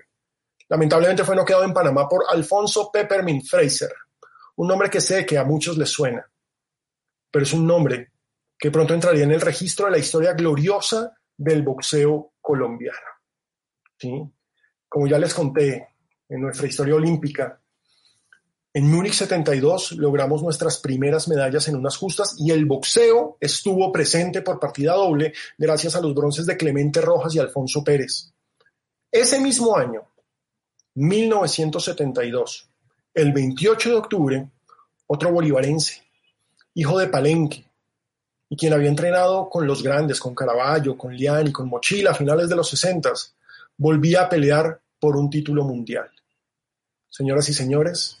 [0.67, 3.93] Lamentablemente fue noqueado en Panamá por Alfonso Peppermint Fraser,
[4.57, 6.29] un nombre que sé que a muchos les suena,
[7.31, 8.11] pero es un nombre
[8.59, 12.97] que pronto entraría en el registro de la historia gloriosa del boxeo colombiano.
[13.97, 14.11] ¿Sí?
[14.89, 15.87] Como ya les conté
[16.27, 17.61] en nuestra historia olímpica,
[18.77, 24.43] en Múnich 72 logramos nuestras primeras medallas en unas justas y el boxeo estuvo presente
[24.43, 28.31] por partida doble gracias a los bronces de Clemente Rojas y Alfonso Pérez.
[29.11, 30.03] Ese mismo año,
[30.93, 32.69] 1972,
[33.15, 34.49] el 28 de octubre,
[35.07, 36.03] otro bolivarense,
[36.75, 37.65] hijo de Palenque,
[38.47, 42.13] y quien había entrenado con los grandes, con Caraballo, con Lian y con Mochila a
[42.13, 43.11] finales de los 60,
[43.75, 46.11] volvía a pelear por un título mundial.
[47.09, 48.19] Señoras y señores,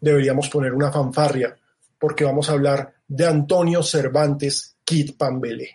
[0.00, 1.56] deberíamos poner una fanfarria
[1.98, 5.74] porque vamos a hablar de Antonio Cervantes Kid Pambelé.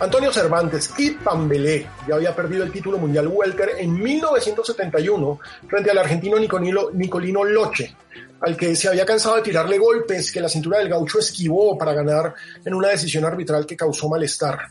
[0.00, 5.98] Antonio Cervantes Kid Pambelé ya había perdido el título mundial welter en 1971 frente al
[5.98, 7.96] argentino Nicolino, Nicolino Loche,
[8.40, 11.94] al que se había cansado de tirarle golpes que la cintura del gaucho esquivó para
[11.94, 12.32] ganar
[12.64, 14.68] en una decisión arbitral que causó malestar.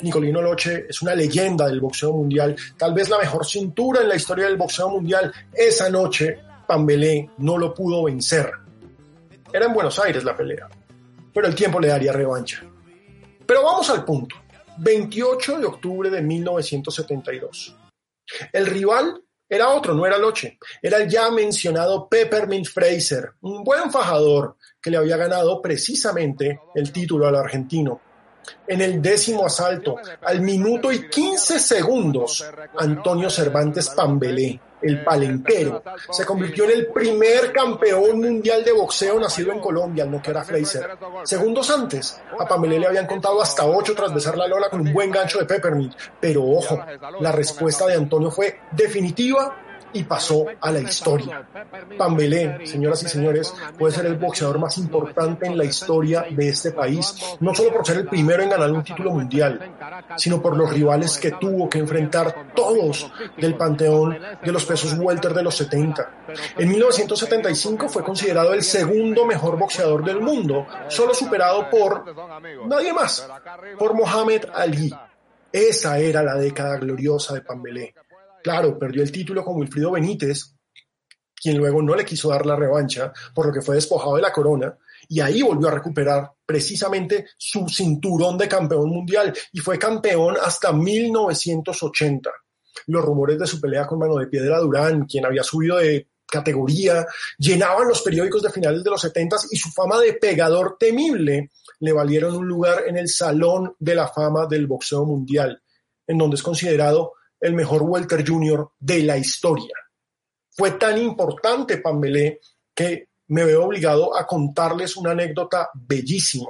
[0.00, 4.16] Nicolino Loche es una leyenda del boxeo mundial, tal vez la mejor cintura en la
[4.16, 5.32] historia del boxeo mundial.
[5.52, 8.50] Esa noche, Pambelé no lo pudo vencer.
[9.52, 10.68] Era en Buenos Aires la pelea,
[11.32, 12.60] pero el tiempo le daría revancha.
[13.46, 14.43] Pero vamos al punto.
[14.78, 17.76] 28 de octubre de 1972.
[18.52, 23.90] El rival era otro, no era Loche, era el ya mencionado Peppermint Fraser, un buen
[23.90, 28.00] fajador que le había ganado precisamente el título al argentino.
[28.66, 32.44] En el décimo asalto, al minuto y 15 segundos,
[32.76, 39.52] Antonio Cervantes Pambelé, el palenquero, se convirtió en el primer campeón mundial de boxeo nacido
[39.52, 40.90] en Colombia, no que era Fraser.
[41.24, 44.92] Segundos antes, a Pambelé le habían contado hasta ocho tras besar la lola con un
[44.92, 46.78] buen gancho de peppermint, pero ojo,
[47.20, 49.63] la respuesta de Antonio fue definitiva
[49.94, 51.48] y pasó a la historia.
[51.96, 56.72] Pambelé, señoras y señores, puede ser el boxeador más importante en la historia de este
[56.72, 59.76] país, no solo por ser el primero en ganar un título mundial,
[60.16, 65.32] sino por los rivales que tuvo que enfrentar todos del panteón de los pesos welter
[65.32, 66.24] de los 70.
[66.58, 72.04] En 1975 fue considerado el segundo mejor boxeador del mundo, solo superado por
[72.66, 73.26] nadie más,
[73.78, 74.92] por Mohamed Ali.
[75.52, 77.94] Esa era la década gloriosa de Pambelé.
[78.44, 80.54] Claro, perdió el título con Wilfrido Benítez,
[81.34, 84.32] quien luego no le quiso dar la revancha, por lo que fue despojado de la
[84.32, 84.76] corona,
[85.08, 90.74] y ahí volvió a recuperar precisamente su cinturón de campeón mundial y fue campeón hasta
[90.74, 92.30] 1980.
[92.88, 97.06] Los rumores de su pelea con Mano de Piedra Durán, quien había subido de categoría,
[97.38, 101.92] llenaban los periódicos de finales de los 70 y su fama de pegador temible le
[101.94, 105.62] valieron un lugar en el Salón de la Fama del Boxeo Mundial,
[106.06, 109.74] en donde es considerado el mejor welter junior de la historia.
[110.48, 112.40] Fue tan importante Pambelé
[112.74, 116.48] que me veo obligado a contarles una anécdota bellísima.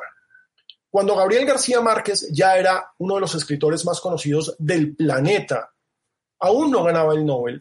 [0.88, 5.72] Cuando Gabriel García Márquez ya era uno de los escritores más conocidos del planeta,
[6.38, 7.61] aún no ganaba el Nobel,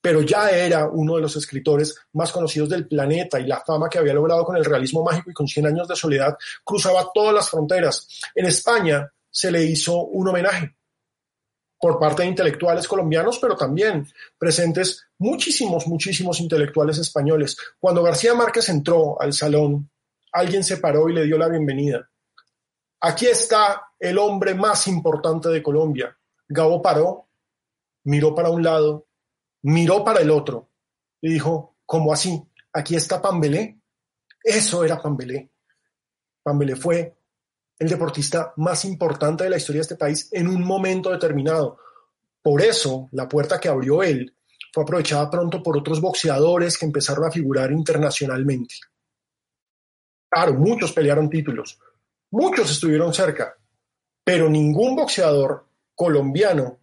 [0.00, 3.98] pero ya era uno de los escritores más conocidos del planeta y la fama que
[3.98, 7.48] había logrado con el realismo mágico y con Cien años de soledad cruzaba todas las
[7.48, 8.08] fronteras.
[8.34, 10.74] En España se le hizo un homenaje
[11.84, 17.58] por parte de intelectuales colombianos, pero también presentes muchísimos, muchísimos intelectuales españoles.
[17.78, 19.90] Cuando García Márquez entró al salón,
[20.32, 22.08] alguien se paró y le dio la bienvenida.
[23.00, 26.16] Aquí está el hombre más importante de Colombia.
[26.48, 27.28] Gabo paró,
[28.04, 29.06] miró para un lado,
[29.60, 30.70] miró para el otro
[31.20, 32.42] y dijo, ¿cómo así?
[32.72, 33.78] Aquí está Pambelé.
[34.42, 35.50] Eso era Pambelé.
[36.42, 37.14] Pambelé fue
[37.78, 41.78] el deportista más importante de la historia de este país en un momento determinado.
[42.42, 44.34] Por eso, la puerta que abrió él
[44.72, 48.74] fue aprovechada pronto por otros boxeadores que empezaron a figurar internacionalmente.
[50.28, 51.78] Claro, muchos pelearon títulos,
[52.30, 53.56] muchos estuvieron cerca,
[54.24, 56.80] pero ningún boxeador colombiano,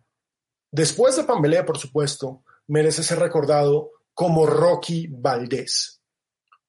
[0.71, 6.00] después de Pambelé, por supuesto, merece ser recordado como Rocky Valdés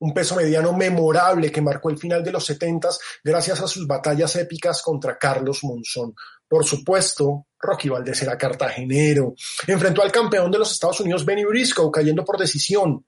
[0.02, 2.88] un peso mediano memorable que marcó el final de los 70
[3.22, 6.12] gracias a sus batallas épicas contra Carlos Monzón.
[6.48, 9.34] Por supuesto, Rocky Valdés era cartagenero.
[9.64, 13.06] Enfrentó al campeón de los Estados Unidos, Benny Briscoe, cayendo por decisión.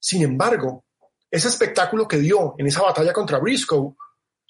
[0.00, 0.84] Sin embargo,
[1.30, 3.94] ese espectáculo que dio en esa batalla contra Briscoe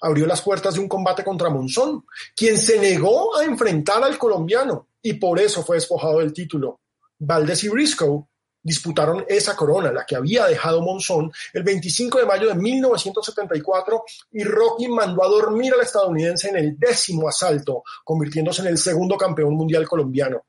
[0.01, 4.87] abrió las puertas de un combate contra Monzón, quien se negó a enfrentar al colombiano
[4.99, 6.81] y por eso fue despojado del título.
[7.19, 8.25] Valdés y Briscoe
[8.63, 14.43] disputaron esa corona, la que había dejado Monzón, el 25 de mayo de 1974 y
[14.43, 19.53] Rocky mandó a dormir al estadounidense en el décimo asalto, convirtiéndose en el segundo campeón
[19.53, 20.45] mundial colombiano.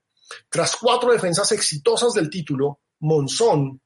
[0.48, 3.80] Tras cuatro defensas exitosas del título, Monzón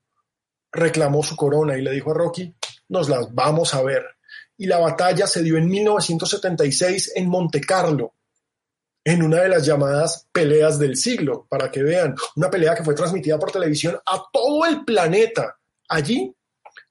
[0.70, 2.54] reclamó su corona y le dijo a Rocky,
[2.88, 4.04] nos las vamos a ver.
[4.58, 8.14] Y la batalla se dio en 1976 en Monte Carlo,
[9.04, 12.94] en una de las llamadas peleas del siglo, para que vean, una pelea que fue
[12.94, 15.56] transmitida por televisión a todo el planeta.
[15.88, 16.34] Allí,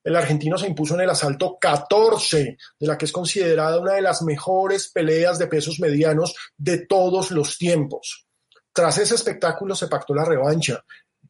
[0.03, 4.01] el argentino se impuso en el asalto 14, de la que es considerada una de
[4.01, 8.25] las mejores peleas de pesos medianos de todos los tiempos.
[8.71, 10.83] Tras ese espectáculo se pactó la revancha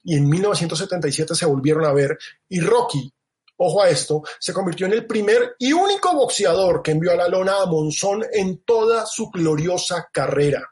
[0.04, 2.18] y en 1977 se volvieron a ver
[2.50, 3.12] y Rocky,
[3.58, 7.28] ojo a esto, se convirtió en el primer y único boxeador que envió a la
[7.28, 10.64] lona a Monzón en toda su gloriosa carrera.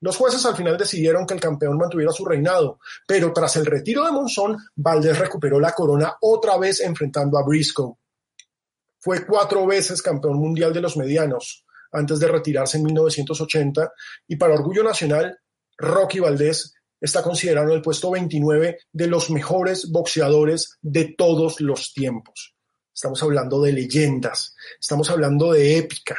[0.00, 4.04] Los jueces al final decidieron que el campeón mantuviera su reinado, pero tras el retiro
[4.04, 7.94] de Monzón, Valdés recuperó la corona otra vez enfrentando a Briscoe.
[8.98, 13.92] Fue cuatro veces campeón mundial de los medianos, antes de retirarse en 1980,
[14.26, 15.38] y para orgullo nacional,
[15.76, 21.92] Rocky Valdés está considerado en el puesto 29 de los mejores boxeadores de todos los
[21.92, 22.54] tiempos.
[22.94, 26.16] Estamos hablando de leyendas, estamos hablando de épica,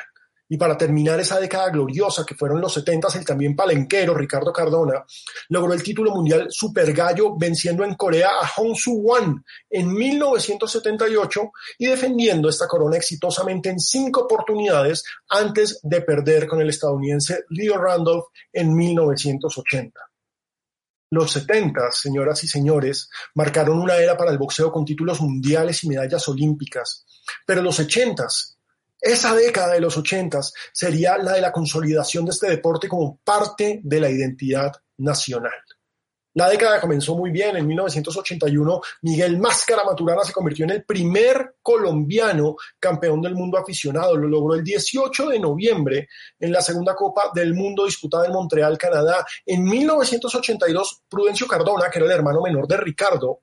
[0.53, 5.03] y para terminar esa década gloriosa que fueron los 70, el también palenquero Ricardo Cardona
[5.49, 11.51] logró el título mundial Super Gallo venciendo en Corea a Hong Soo Wan en 1978
[11.79, 17.79] y defendiendo esta corona exitosamente en cinco oportunidades antes de perder con el estadounidense Leo
[17.79, 20.12] Randolph en 1980.
[21.13, 25.89] Los 70, señoras y señores, marcaron una era para el boxeo con títulos mundiales y
[25.89, 27.05] medallas olímpicas,
[27.45, 28.25] pero los 80
[28.99, 33.79] esa década de los ochentas sería la de la consolidación de este deporte como parte
[33.83, 35.51] de la identidad nacional.
[36.35, 37.57] La década comenzó muy bien.
[37.57, 44.15] En 1981, Miguel Máscara Maturana se convirtió en el primer colombiano campeón del mundo aficionado.
[44.17, 46.07] Lo logró el 18 de noviembre
[46.39, 49.25] en la segunda Copa del Mundo disputada en Montreal, Canadá.
[49.45, 53.41] En 1982, Prudencio Cardona, que era el hermano menor de Ricardo,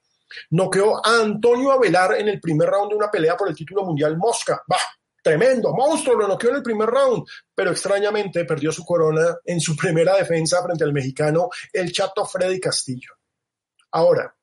[0.51, 4.16] noqueó a Antonio Avelar en el primer round de una pelea por el título mundial
[4.16, 4.62] Mosca.
[4.66, 4.78] Bah,
[5.22, 9.76] tremendo, monstruo, lo noqueó en el primer round, pero extrañamente perdió su corona en su
[9.76, 13.14] primera defensa frente al mexicano El Chato Freddy Castillo.
[13.92, 14.34] Ahora,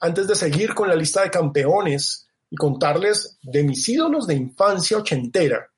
[0.00, 4.98] antes de seguir con la lista de campeones y contarles de mis ídolos de infancia
[4.98, 5.70] ochentera,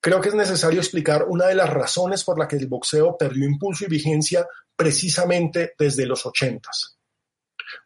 [0.00, 3.44] creo que es necesario explicar una de las razones por la que el boxeo perdió
[3.46, 4.46] impulso y vigencia
[4.76, 6.98] precisamente desde los ochentas.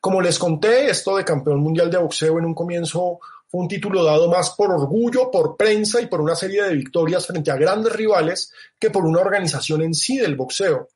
[0.00, 4.04] Como les conté, esto de campeón mundial de boxeo en un comienzo fue un título
[4.04, 7.92] dado más por orgullo, por prensa y por una serie de victorias frente a grandes
[7.92, 10.88] rivales que por una organización en sí del boxeo.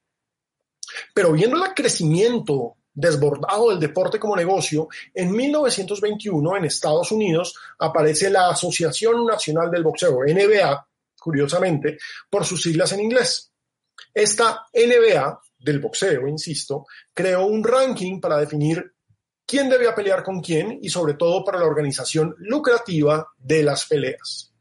[1.15, 8.29] Pero viendo el crecimiento desbordado del deporte como negocio, en 1921 en Estados Unidos aparece
[8.29, 10.87] la Asociación Nacional del Boxeo, NBA,
[11.19, 11.99] curiosamente,
[12.29, 13.51] por sus siglas en inglés.
[14.13, 18.93] Esta NBA del boxeo, insisto, creó un ranking para definir
[19.47, 24.53] quién debía pelear con quién y sobre todo para la organización lucrativa de las peleas.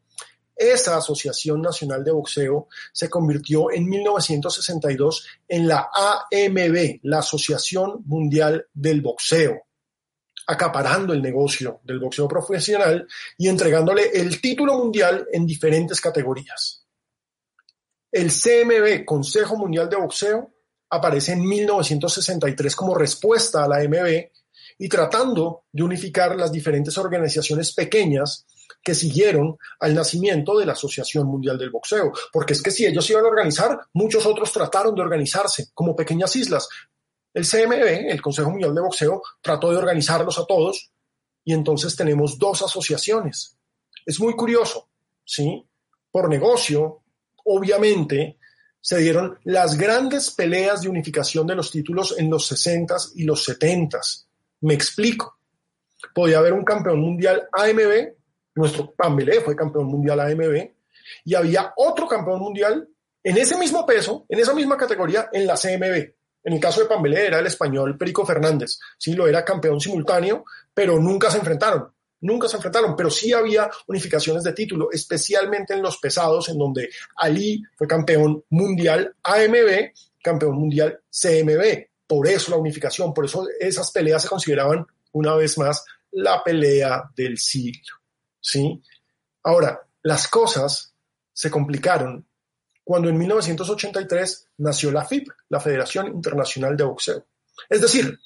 [0.56, 8.68] Esa Asociación Nacional de Boxeo se convirtió en 1962 en la AMB, la Asociación Mundial
[8.74, 9.64] del Boxeo,
[10.46, 13.08] acaparando el negocio del boxeo profesional
[13.38, 16.86] y entregándole el título mundial en diferentes categorías.
[18.12, 20.54] El CMB, Consejo Mundial de Boxeo,
[20.90, 24.30] aparece en 1963 como respuesta a la AMB
[24.82, 28.48] y tratando de unificar las diferentes organizaciones pequeñas
[28.82, 32.12] que siguieron al nacimiento de la Asociación Mundial del Boxeo.
[32.34, 36.36] Porque es que si ellos iban a organizar, muchos otros trataron de organizarse como pequeñas
[36.36, 36.68] islas.
[37.32, 40.92] El CMB, el Consejo Mundial de Boxeo, trató de organizarlos a todos
[41.44, 43.56] y entonces tenemos dos asociaciones.
[44.04, 44.90] Es muy curioso,
[45.24, 45.64] ¿sí?
[46.10, 47.04] Por negocio,
[47.46, 48.40] obviamente,
[48.82, 53.48] se dieron las grandes peleas de unificación de los títulos en los 60s y los
[53.48, 54.26] 70s.
[54.62, 55.38] Me explico.
[56.14, 58.14] Podía haber un campeón mundial AMB,
[58.56, 60.72] nuestro Pambelé fue campeón mundial AMB,
[61.26, 62.88] y había otro campeón mundial
[63.24, 66.14] en ese mismo peso, en esa misma categoría, en la CMB.
[66.44, 68.80] En el caso de Pambelé era el español Perico Fernández.
[68.98, 71.92] Sí, lo era campeón simultáneo, pero nunca se enfrentaron.
[72.22, 76.90] Nunca se enfrentaron, pero sí había unificaciones de título, especialmente en los pesados, en donde
[77.16, 79.92] Ali fue campeón mundial AMB,
[80.22, 85.58] campeón mundial CMB por eso la unificación, por eso esas peleas se consideraban una vez
[85.58, 87.96] más la pelea del siglo.
[88.38, 88.84] ¿sí?
[89.44, 90.94] Ahora, las cosas
[91.32, 92.28] se complicaron
[92.84, 97.26] cuando en 1983 nació la FIB, la Federación Internacional de Boxeo.
[97.70, 98.20] Es decir,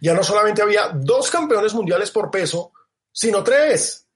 [0.00, 2.70] ya no solamente había dos campeones mundiales por peso,
[3.10, 4.06] sino tres.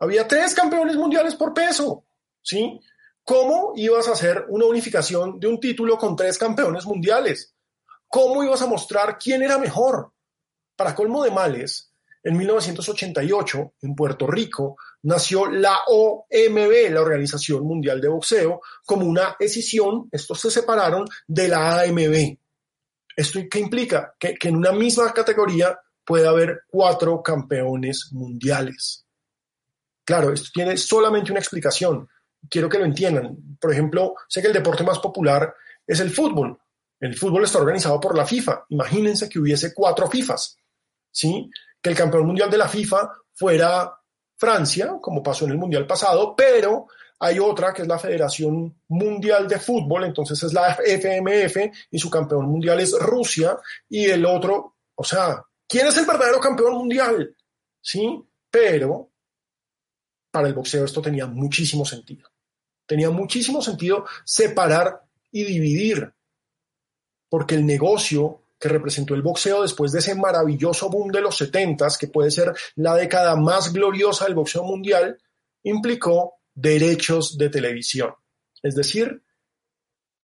[0.00, 2.02] Había tres campeones mundiales por peso.
[2.42, 2.80] ¿sí?
[3.22, 7.54] ¿Cómo ibas a hacer una unificación de un título con tres campeones mundiales?
[8.10, 10.10] ¿Cómo ibas a mostrar quién era mejor?
[10.74, 11.92] Para colmo de males,
[12.24, 19.36] en 1988, en Puerto Rico, nació la OMB, la Organización Mundial de Boxeo, como una
[19.38, 22.36] decisión, estos se separaron de la AMB.
[23.14, 24.12] ¿Esto qué implica?
[24.18, 29.06] Que, que en una misma categoría puede haber cuatro campeones mundiales.
[30.04, 32.08] Claro, esto tiene solamente una explicación.
[32.50, 33.56] Quiero que lo entiendan.
[33.60, 35.54] Por ejemplo, sé que el deporte más popular
[35.86, 36.58] es el fútbol.
[37.00, 38.66] El fútbol está organizado por la FIFA.
[38.68, 40.58] Imagínense que hubiese cuatro FIFAs,
[41.10, 41.50] ¿sí?
[41.80, 43.92] Que el campeón mundial de la FIFA fuera
[44.36, 46.86] Francia, como pasó en el mundial pasado, pero
[47.18, 51.56] hay otra que es la Federación Mundial de Fútbol, entonces es la FMF
[51.90, 56.40] y su campeón mundial es Rusia y el otro, o sea, ¿quién es el verdadero
[56.40, 57.36] campeón mundial?
[57.82, 58.22] ¿Sí?
[58.50, 59.10] Pero
[60.30, 62.30] para el boxeo esto tenía muchísimo sentido.
[62.86, 66.12] Tenía muchísimo sentido separar y dividir
[67.30, 71.88] porque el negocio que representó el boxeo después de ese maravilloso boom de los 70
[71.98, 75.18] que puede ser la década más gloriosa del boxeo mundial,
[75.62, 78.12] implicó derechos de televisión.
[78.62, 79.22] Es decir,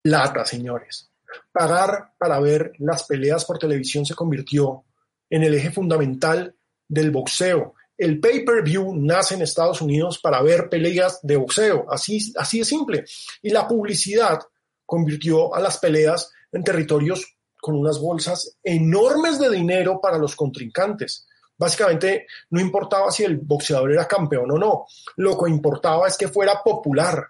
[0.03, 1.13] plata, señores.
[1.53, 4.85] Pagar para ver las peleas por televisión se convirtió
[5.31, 6.57] en el eje fundamental
[6.89, 7.75] del boxeo.
[7.97, 13.05] El pay-per-view nace en Estados Unidos para ver peleas de boxeo, así, así de simple.
[13.43, 14.41] Y la publicidad
[14.85, 21.27] convirtió a las peleas en territorios con unas bolsas enormes de dinero para los contrincantes.
[21.57, 24.87] Básicamente no importaba si el boxeador era campeón o no,
[25.17, 27.29] lo que importaba es que fuera popular,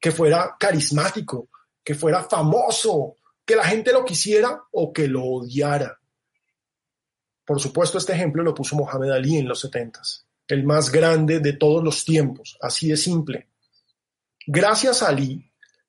[0.00, 1.48] que fuera carismático,
[1.82, 5.98] que fuera famoso, que la gente lo quisiera o que lo odiara.
[7.44, 10.00] Por supuesto, este ejemplo lo puso Mohamed Ali en los 70
[10.48, 13.48] el más grande de todos los tiempos, así de simple.
[14.46, 15.47] Gracias a Ali,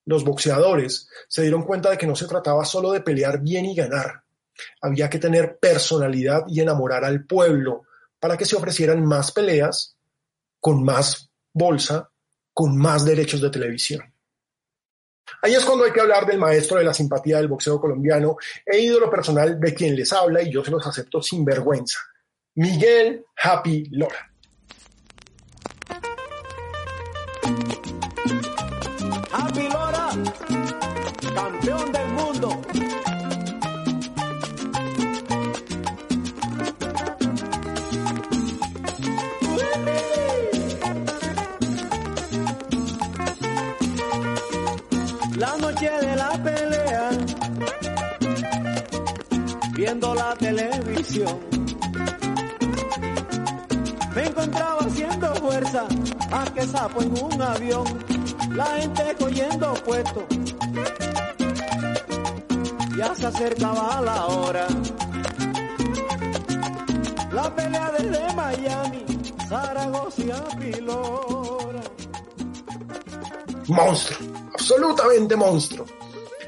[0.09, 3.75] los boxeadores se dieron cuenta de que no se trataba solo de pelear bien y
[3.75, 4.23] ganar.
[4.81, 7.83] Había que tener personalidad y enamorar al pueblo
[8.19, 9.95] para que se ofrecieran más peleas,
[10.59, 12.09] con más bolsa,
[12.51, 14.01] con más derechos de televisión.
[15.43, 18.35] Ahí es cuando hay que hablar del maestro de la simpatía del boxeo colombiano
[18.65, 21.99] e ídolo personal de quien les habla y yo se los acepto sin vergüenza.
[22.55, 24.28] Miguel Happy Lora.
[31.59, 32.61] Campeón del mundo.
[45.37, 47.09] La noche de la pelea,
[49.73, 51.39] viendo la televisión,
[54.15, 55.87] me encontraba haciendo fuerza
[56.31, 57.85] a que sapo en un avión,
[58.51, 60.27] la gente cogiendo puesto
[62.99, 64.67] ya se acercaba la hora.
[67.31, 69.05] La pelea desde Miami,
[69.47, 71.81] Zaragoza y Pilora.
[73.67, 75.85] Monstruo, absolutamente monstruo.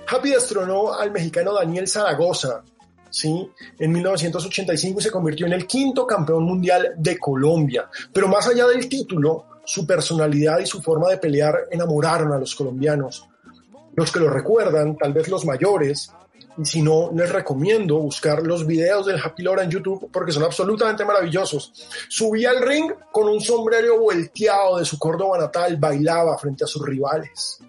[0.09, 2.63] Happy destronó al mexicano Daniel Zaragoza,
[3.09, 3.49] ¿sí?
[3.79, 7.89] En 1985 se convirtió en el quinto campeón mundial de Colombia.
[8.11, 12.53] Pero más allá del título, su personalidad y su forma de pelear enamoraron a los
[12.55, 13.25] colombianos.
[13.95, 16.11] Los que lo recuerdan, tal vez los mayores,
[16.57, 20.43] y si no, les recomiendo buscar los videos del Happy Lora en YouTube porque son
[20.43, 21.71] absolutamente maravillosos.
[22.09, 26.85] Subía al ring con un sombrero volteado de su Córdoba natal, bailaba frente a sus
[26.85, 27.59] rivales.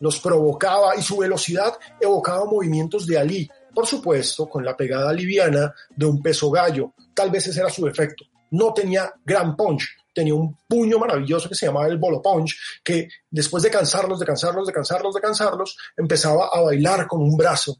[0.00, 5.74] Los provocaba y su velocidad evocaba movimientos de Ali, por supuesto, con la pegada liviana
[5.96, 6.92] de un peso gallo.
[7.14, 8.24] Tal vez ese era su efecto.
[8.50, 13.08] No tenía gran punch, tenía un puño maravilloso que se llamaba el bolo punch, que
[13.30, 17.78] después de cansarlos, de cansarlos, de cansarlos, de cansarlos, empezaba a bailar con un brazo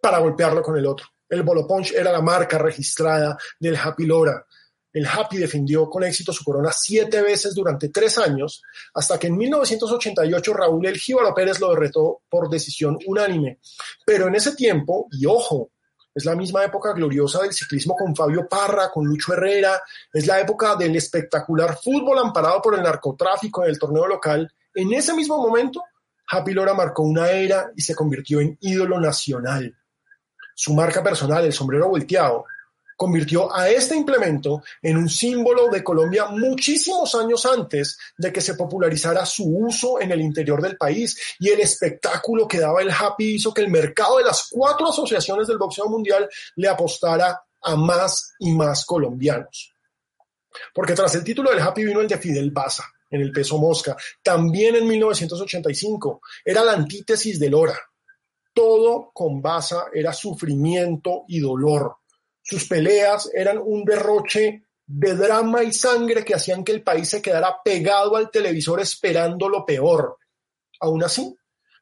[0.00, 1.06] para golpearlo con el otro.
[1.28, 4.44] El Bolo Punch era la marca registrada del Happy Lora.
[4.90, 8.62] El Happy defendió con éxito su corona siete veces durante tres años,
[8.94, 11.00] hasta que en 1988 Raúl El
[11.36, 13.58] Pérez lo derretó por decisión unánime.
[14.06, 15.72] Pero en ese tiempo, y ojo,
[16.14, 19.80] es la misma época gloriosa del ciclismo con Fabio Parra, con Lucho Herrera,
[20.12, 24.50] es la época del espectacular fútbol amparado por el narcotráfico en el torneo local.
[24.74, 25.84] En ese mismo momento,
[26.26, 29.76] Happy Lora marcó una era y se convirtió en ídolo nacional
[30.58, 32.44] su marca personal, el sombrero volteado,
[32.96, 38.54] convirtió a este implemento en un símbolo de Colombia muchísimos años antes de que se
[38.54, 43.36] popularizara su uso en el interior del país y el espectáculo que daba el Happy
[43.36, 48.34] hizo que el mercado de las cuatro asociaciones del boxeo mundial le apostara a más
[48.40, 49.72] y más colombianos.
[50.74, 53.96] Porque tras el título del Happy vino el de Fidel Baza en el peso mosca,
[54.24, 56.20] también en 1985.
[56.44, 57.78] Era la antítesis del Lora
[58.58, 61.98] todo con Baza era sufrimiento y dolor.
[62.42, 67.22] Sus peleas eran un derroche de drama y sangre que hacían que el país se
[67.22, 70.18] quedara pegado al televisor esperando lo peor.
[70.80, 71.32] Aún así,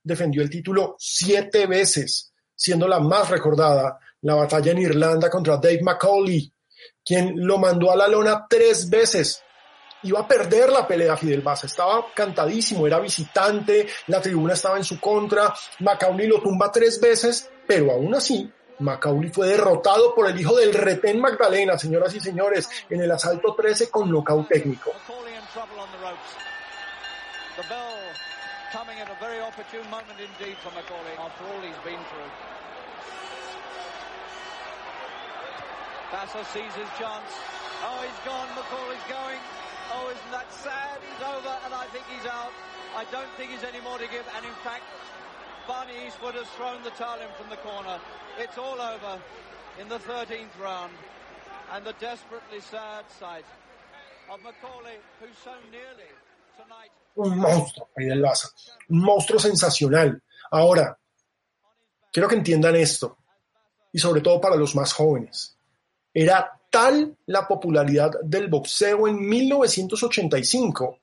[0.03, 5.81] defendió el título siete veces, siendo la más recordada la batalla en Irlanda contra Dave
[5.83, 6.53] McCauley,
[7.03, 9.43] quien lo mandó a la lona tres veces
[10.09, 14.85] iba a perder la pelea Fidel Baza, estaba cantadísimo, era visitante, la tribuna estaba en
[14.85, 20.39] su contra, Macaulay lo tumba tres veces, pero aún así, Macaulay fue derrotado por el
[20.39, 24.93] hijo del retén Magdalena, señoras y señores, en el asalto 13 con nocaut técnico.
[37.85, 38.49] Oh, he's gone.
[38.57, 39.66] McCauley's going.
[39.93, 40.99] Oh, isn't that sad?
[41.01, 42.53] He's over, and I think he's out.
[42.97, 44.25] I don't think he's any more to give.
[44.37, 44.85] And in fact,
[45.69, 47.99] Barney Eastwood has thrown the towel in from the corner.
[48.39, 49.21] It's all over
[49.81, 50.93] in the 13th round.
[51.73, 53.45] And the desperately sad sight
[54.31, 56.11] of McCauley, who so nearly
[56.57, 56.91] tonight.
[57.17, 58.49] Un monstruo, Fidel Baza.
[58.91, 60.23] Un monstruo sensacional.
[60.51, 60.97] Ahora,
[62.13, 63.19] quiero que entiendan esto.
[63.93, 65.57] Y sobre todo para los más jóvenes.
[66.15, 70.99] Era tal la popularidad del boxeo en 1985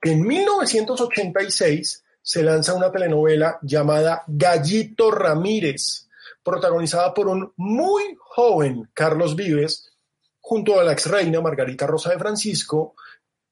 [0.00, 6.08] que en 1986 se lanza una telenovela llamada Gallito Ramírez,
[6.44, 9.90] protagonizada por un muy joven Carlos Vives,
[10.38, 12.94] junto a la ex reina Margarita Rosa de Francisco,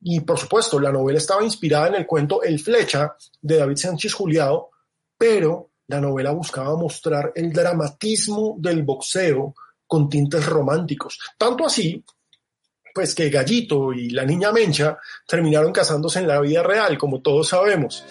[0.01, 4.15] y por supuesto la novela estaba inspirada en el cuento El Flecha de David Sánchez
[4.15, 4.71] Juliado,
[5.19, 9.57] pero la novela buscaba mostrar el dramatismo del boxeo
[9.89, 11.18] con tintes románticos.
[11.36, 12.05] Tanto así,
[12.95, 17.49] pues que Gallito y la niña Mencha terminaron casándose en la vida real, como todos
[17.49, 18.05] sabemos.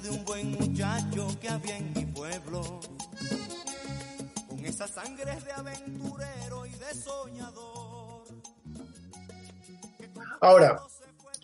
[0.00, 2.80] De un buen muchacho que había en mi pueblo,
[4.48, 8.24] con esa sangre de aventurero y de soñador.
[10.42, 10.78] Ahora,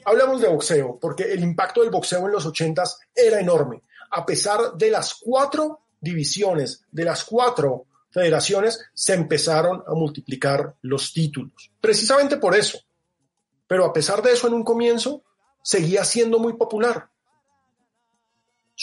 [0.04, 3.82] hablamos de boxeo, porque el impacto del boxeo en los ochentas era enorme.
[4.10, 11.14] A pesar de las cuatro divisiones, de las cuatro federaciones, se empezaron a multiplicar los
[11.14, 11.72] títulos.
[11.80, 12.78] Precisamente por eso.
[13.66, 15.22] Pero a pesar de eso, en un comienzo,
[15.62, 17.11] seguía siendo muy popular.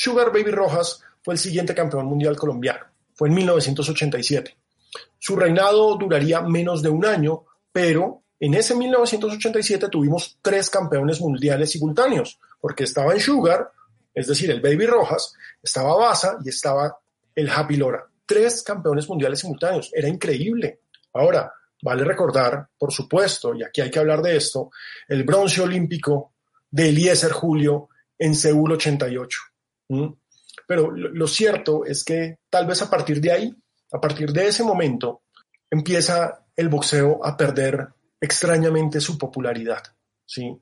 [0.02, 2.86] Sugar Baby Rojas fue el siguiente campeón mundial colombiano.
[3.16, 4.56] Fue en 1987.
[5.18, 7.44] Su reinado duraría menos de un año,
[7.74, 13.74] pero en ese 1987 tuvimos tres campeones mundiales simultáneos, porque estaba en Sugar,
[14.14, 16.98] es decir, el Baby Rojas, estaba Baza y estaba
[17.36, 18.08] el Happy Lora.
[18.26, 19.92] Tres campeones mundiales simultáneos.
[19.94, 20.80] Era increíble.
[21.12, 24.72] Ahora, vale recordar, por supuesto, y aquí hay que hablar de esto,
[25.10, 26.36] el bronce olímpico
[26.72, 29.49] de Eliezer Julio en Seúl 88.
[30.68, 33.56] Pero lo cierto es que tal vez a partir de ahí,
[33.92, 35.24] a partir de ese momento,
[35.70, 37.88] empieza el boxeo a perder
[38.22, 39.84] extrañamente su popularidad.
[40.26, 40.56] ¿sí?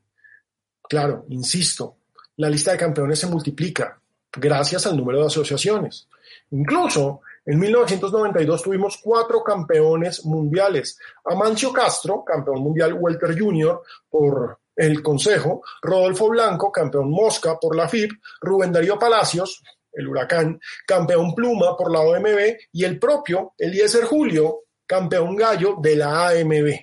[0.87, 1.97] Claro, insisto,
[2.37, 3.99] la lista de campeones se multiplica
[4.31, 6.07] gracias al número de asociaciones.
[6.51, 10.99] Incluso en 1992 tuvimos cuatro campeones mundiales.
[11.25, 17.89] Amancio Castro, campeón mundial Welter Junior por el Consejo, Rodolfo Blanco, campeón Mosca por la
[17.89, 18.11] FIP,
[18.41, 24.65] Rubén Darío Palacios, el Huracán, campeón Pluma por la OMB y el propio Eliezer Julio,
[24.85, 26.79] campeón Gallo de la AMB.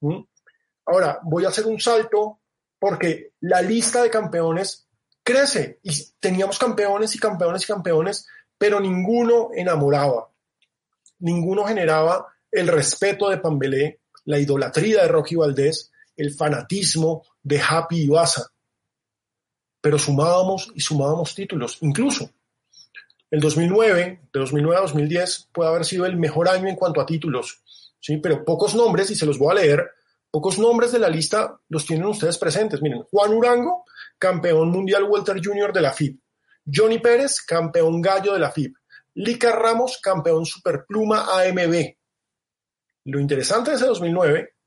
[0.00, 0.22] ¿Mm?
[0.86, 2.40] Ahora, voy a hacer un salto
[2.78, 4.88] porque la lista de campeones
[5.22, 8.26] crece y teníamos campeones y campeones y campeones,
[8.56, 10.28] pero ninguno enamoraba,
[11.20, 18.02] ninguno generaba el respeto de Pambelé, la idolatría de Rocky Valdés, el fanatismo de Happy
[18.02, 18.50] y Baza.
[19.80, 21.78] Pero sumábamos y sumábamos títulos.
[21.80, 22.30] Incluso
[23.30, 27.06] el 2009, de 2009 a 2010, puede haber sido el mejor año en cuanto a
[27.06, 27.62] títulos.
[28.00, 28.16] ¿sí?
[28.18, 29.90] Pero pocos nombres, y se los voy a leer,
[30.30, 32.82] pocos nombres de la lista los tienen ustedes presentes.
[32.82, 33.84] Miren, Juan Urango,
[34.18, 36.18] campeón mundial Welter Junior de la FIB.
[36.70, 38.74] Johnny Pérez, campeón gallo de la FIB.
[39.14, 41.94] Lica Ramos, campeón superpluma AMB.
[43.04, 44.57] Lo interesante de ese 2009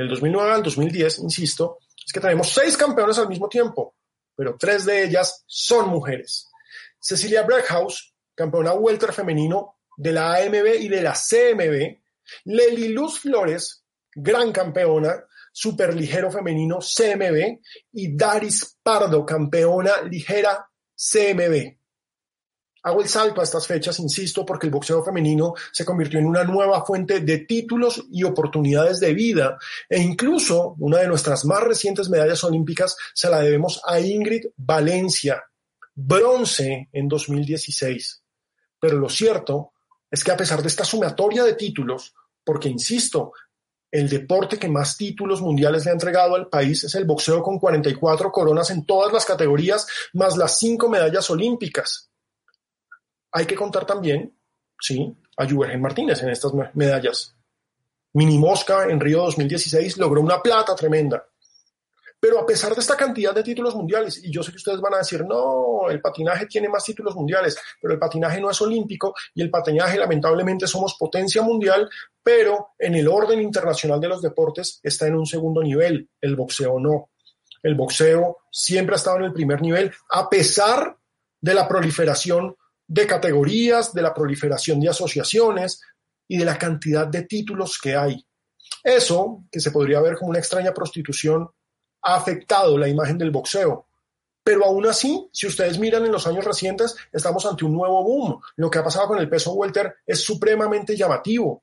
[0.00, 3.94] del 2009 al 2010, insisto, es que tenemos seis campeones al mismo tiempo,
[4.34, 6.48] pero tres de ellas son mujeres.
[6.98, 11.98] Cecilia Breckhaus, campeona welter femenino de la AMB y de la CMB.
[12.44, 13.84] Lely Luz Flores,
[14.14, 15.22] gran campeona,
[15.52, 17.60] superligero femenino CMB.
[17.92, 21.79] Y Daris Pardo, campeona ligera CMB.
[22.82, 26.44] Hago el salto a estas fechas, insisto, porque el boxeo femenino se convirtió en una
[26.44, 29.58] nueva fuente de títulos y oportunidades de vida.
[29.88, 35.44] E incluso una de nuestras más recientes medallas olímpicas se la debemos a Ingrid Valencia,
[35.94, 38.22] bronce en 2016.
[38.80, 39.72] Pero lo cierto
[40.10, 43.32] es que a pesar de esta sumatoria de títulos, porque insisto,
[43.90, 47.58] el deporte que más títulos mundiales le ha entregado al país es el boxeo con
[47.58, 52.09] 44 coronas en todas las categorías, más las cinco medallas olímpicas
[53.32, 54.34] hay que contar también,
[54.78, 57.34] sí, a Juergen Martínez en estas medallas.
[58.12, 61.24] Mini Mosca en Río 2016 logró una plata tremenda.
[62.20, 64.92] Pero a pesar de esta cantidad de títulos mundiales, y yo sé que ustedes van
[64.92, 69.14] a decir, no, el patinaje tiene más títulos mundiales, pero el patinaje no es olímpico
[69.34, 71.88] y el patinaje lamentablemente somos potencia mundial,
[72.22, 76.78] pero en el orden internacional de los deportes está en un segundo nivel, el boxeo
[76.78, 77.08] no.
[77.62, 80.98] El boxeo siempre ha estado en el primer nivel, a pesar
[81.40, 82.54] de la proliferación
[82.90, 85.80] de categorías, de la proliferación de asociaciones
[86.26, 88.26] y de la cantidad de títulos que hay.
[88.82, 91.48] Eso, que se podría ver como una extraña prostitución,
[92.02, 93.86] ha afectado la imagen del boxeo.
[94.42, 98.40] Pero aún así, si ustedes miran en los años recientes, estamos ante un nuevo boom.
[98.56, 101.62] Lo que ha pasado con el peso welter es supremamente llamativo.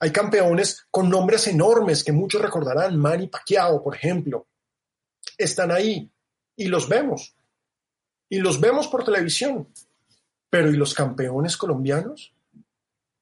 [0.00, 4.48] Hay campeones con nombres enormes que muchos recordarán, Manny Pacquiao, por ejemplo.
[5.38, 6.10] Están ahí
[6.56, 7.36] y los vemos
[8.28, 9.68] y los vemos por televisión.
[10.54, 12.32] Pero ¿y los campeones colombianos?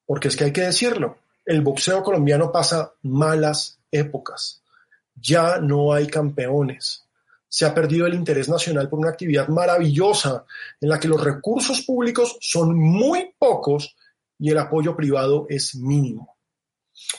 [0.04, 1.16] Porque es que hay que decirlo,
[1.46, 4.62] el boxeo colombiano pasa malas épocas.
[5.14, 7.06] Ya no hay campeones.
[7.48, 10.44] Se ha perdido el interés nacional por una actividad maravillosa
[10.78, 13.96] en la que los recursos públicos son muy pocos
[14.38, 16.36] y el apoyo privado es mínimo.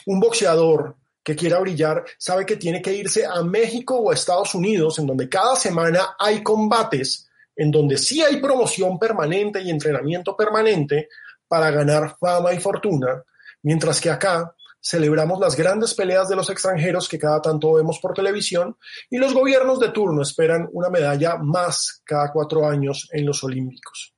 [0.06, 0.94] Un boxeador
[1.24, 5.08] que quiera brillar sabe que tiene que irse a México o a Estados Unidos, en
[5.08, 7.23] donde cada semana hay combates,
[7.56, 11.08] en donde sí hay promoción permanente y entrenamiento permanente
[11.46, 13.22] para ganar fama y fortuna,
[13.62, 18.12] mientras que acá celebramos las grandes peleas de los extranjeros que cada tanto vemos por
[18.12, 18.76] televisión
[19.08, 24.14] y los gobiernos de turno esperan una medalla más cada cuatro años en los Olímpicos.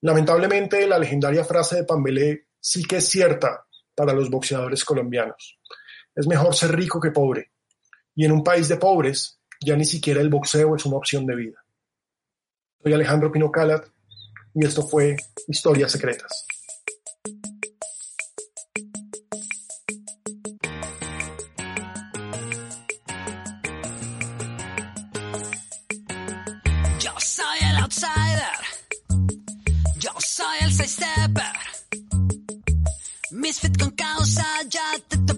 [0.00, 3.64] Lamentablemente, la legendaria frase de Pambelé sí que es cierta
[3.94, 5.58] para los boxeadores colombianos.
[6.14, 7.52] Es mejor ser rico que pobre.
[8.14, 11.36] Y en un país de pobres, ya ni siquiera el boxeo es una opción de
[11.36, 11.65] vida.
[12.86, 13.84] Soy Alejandro Pino Calat
[14.54, 15.16] y esto fue
[15.48, 16.46] Historias Secretas.
[27.00, 28.60] Yo soy el outsider.
[29.98, 31.56] Yo soy el seis stepper.
[33.32, 35.34] Misfit con causa, ya te he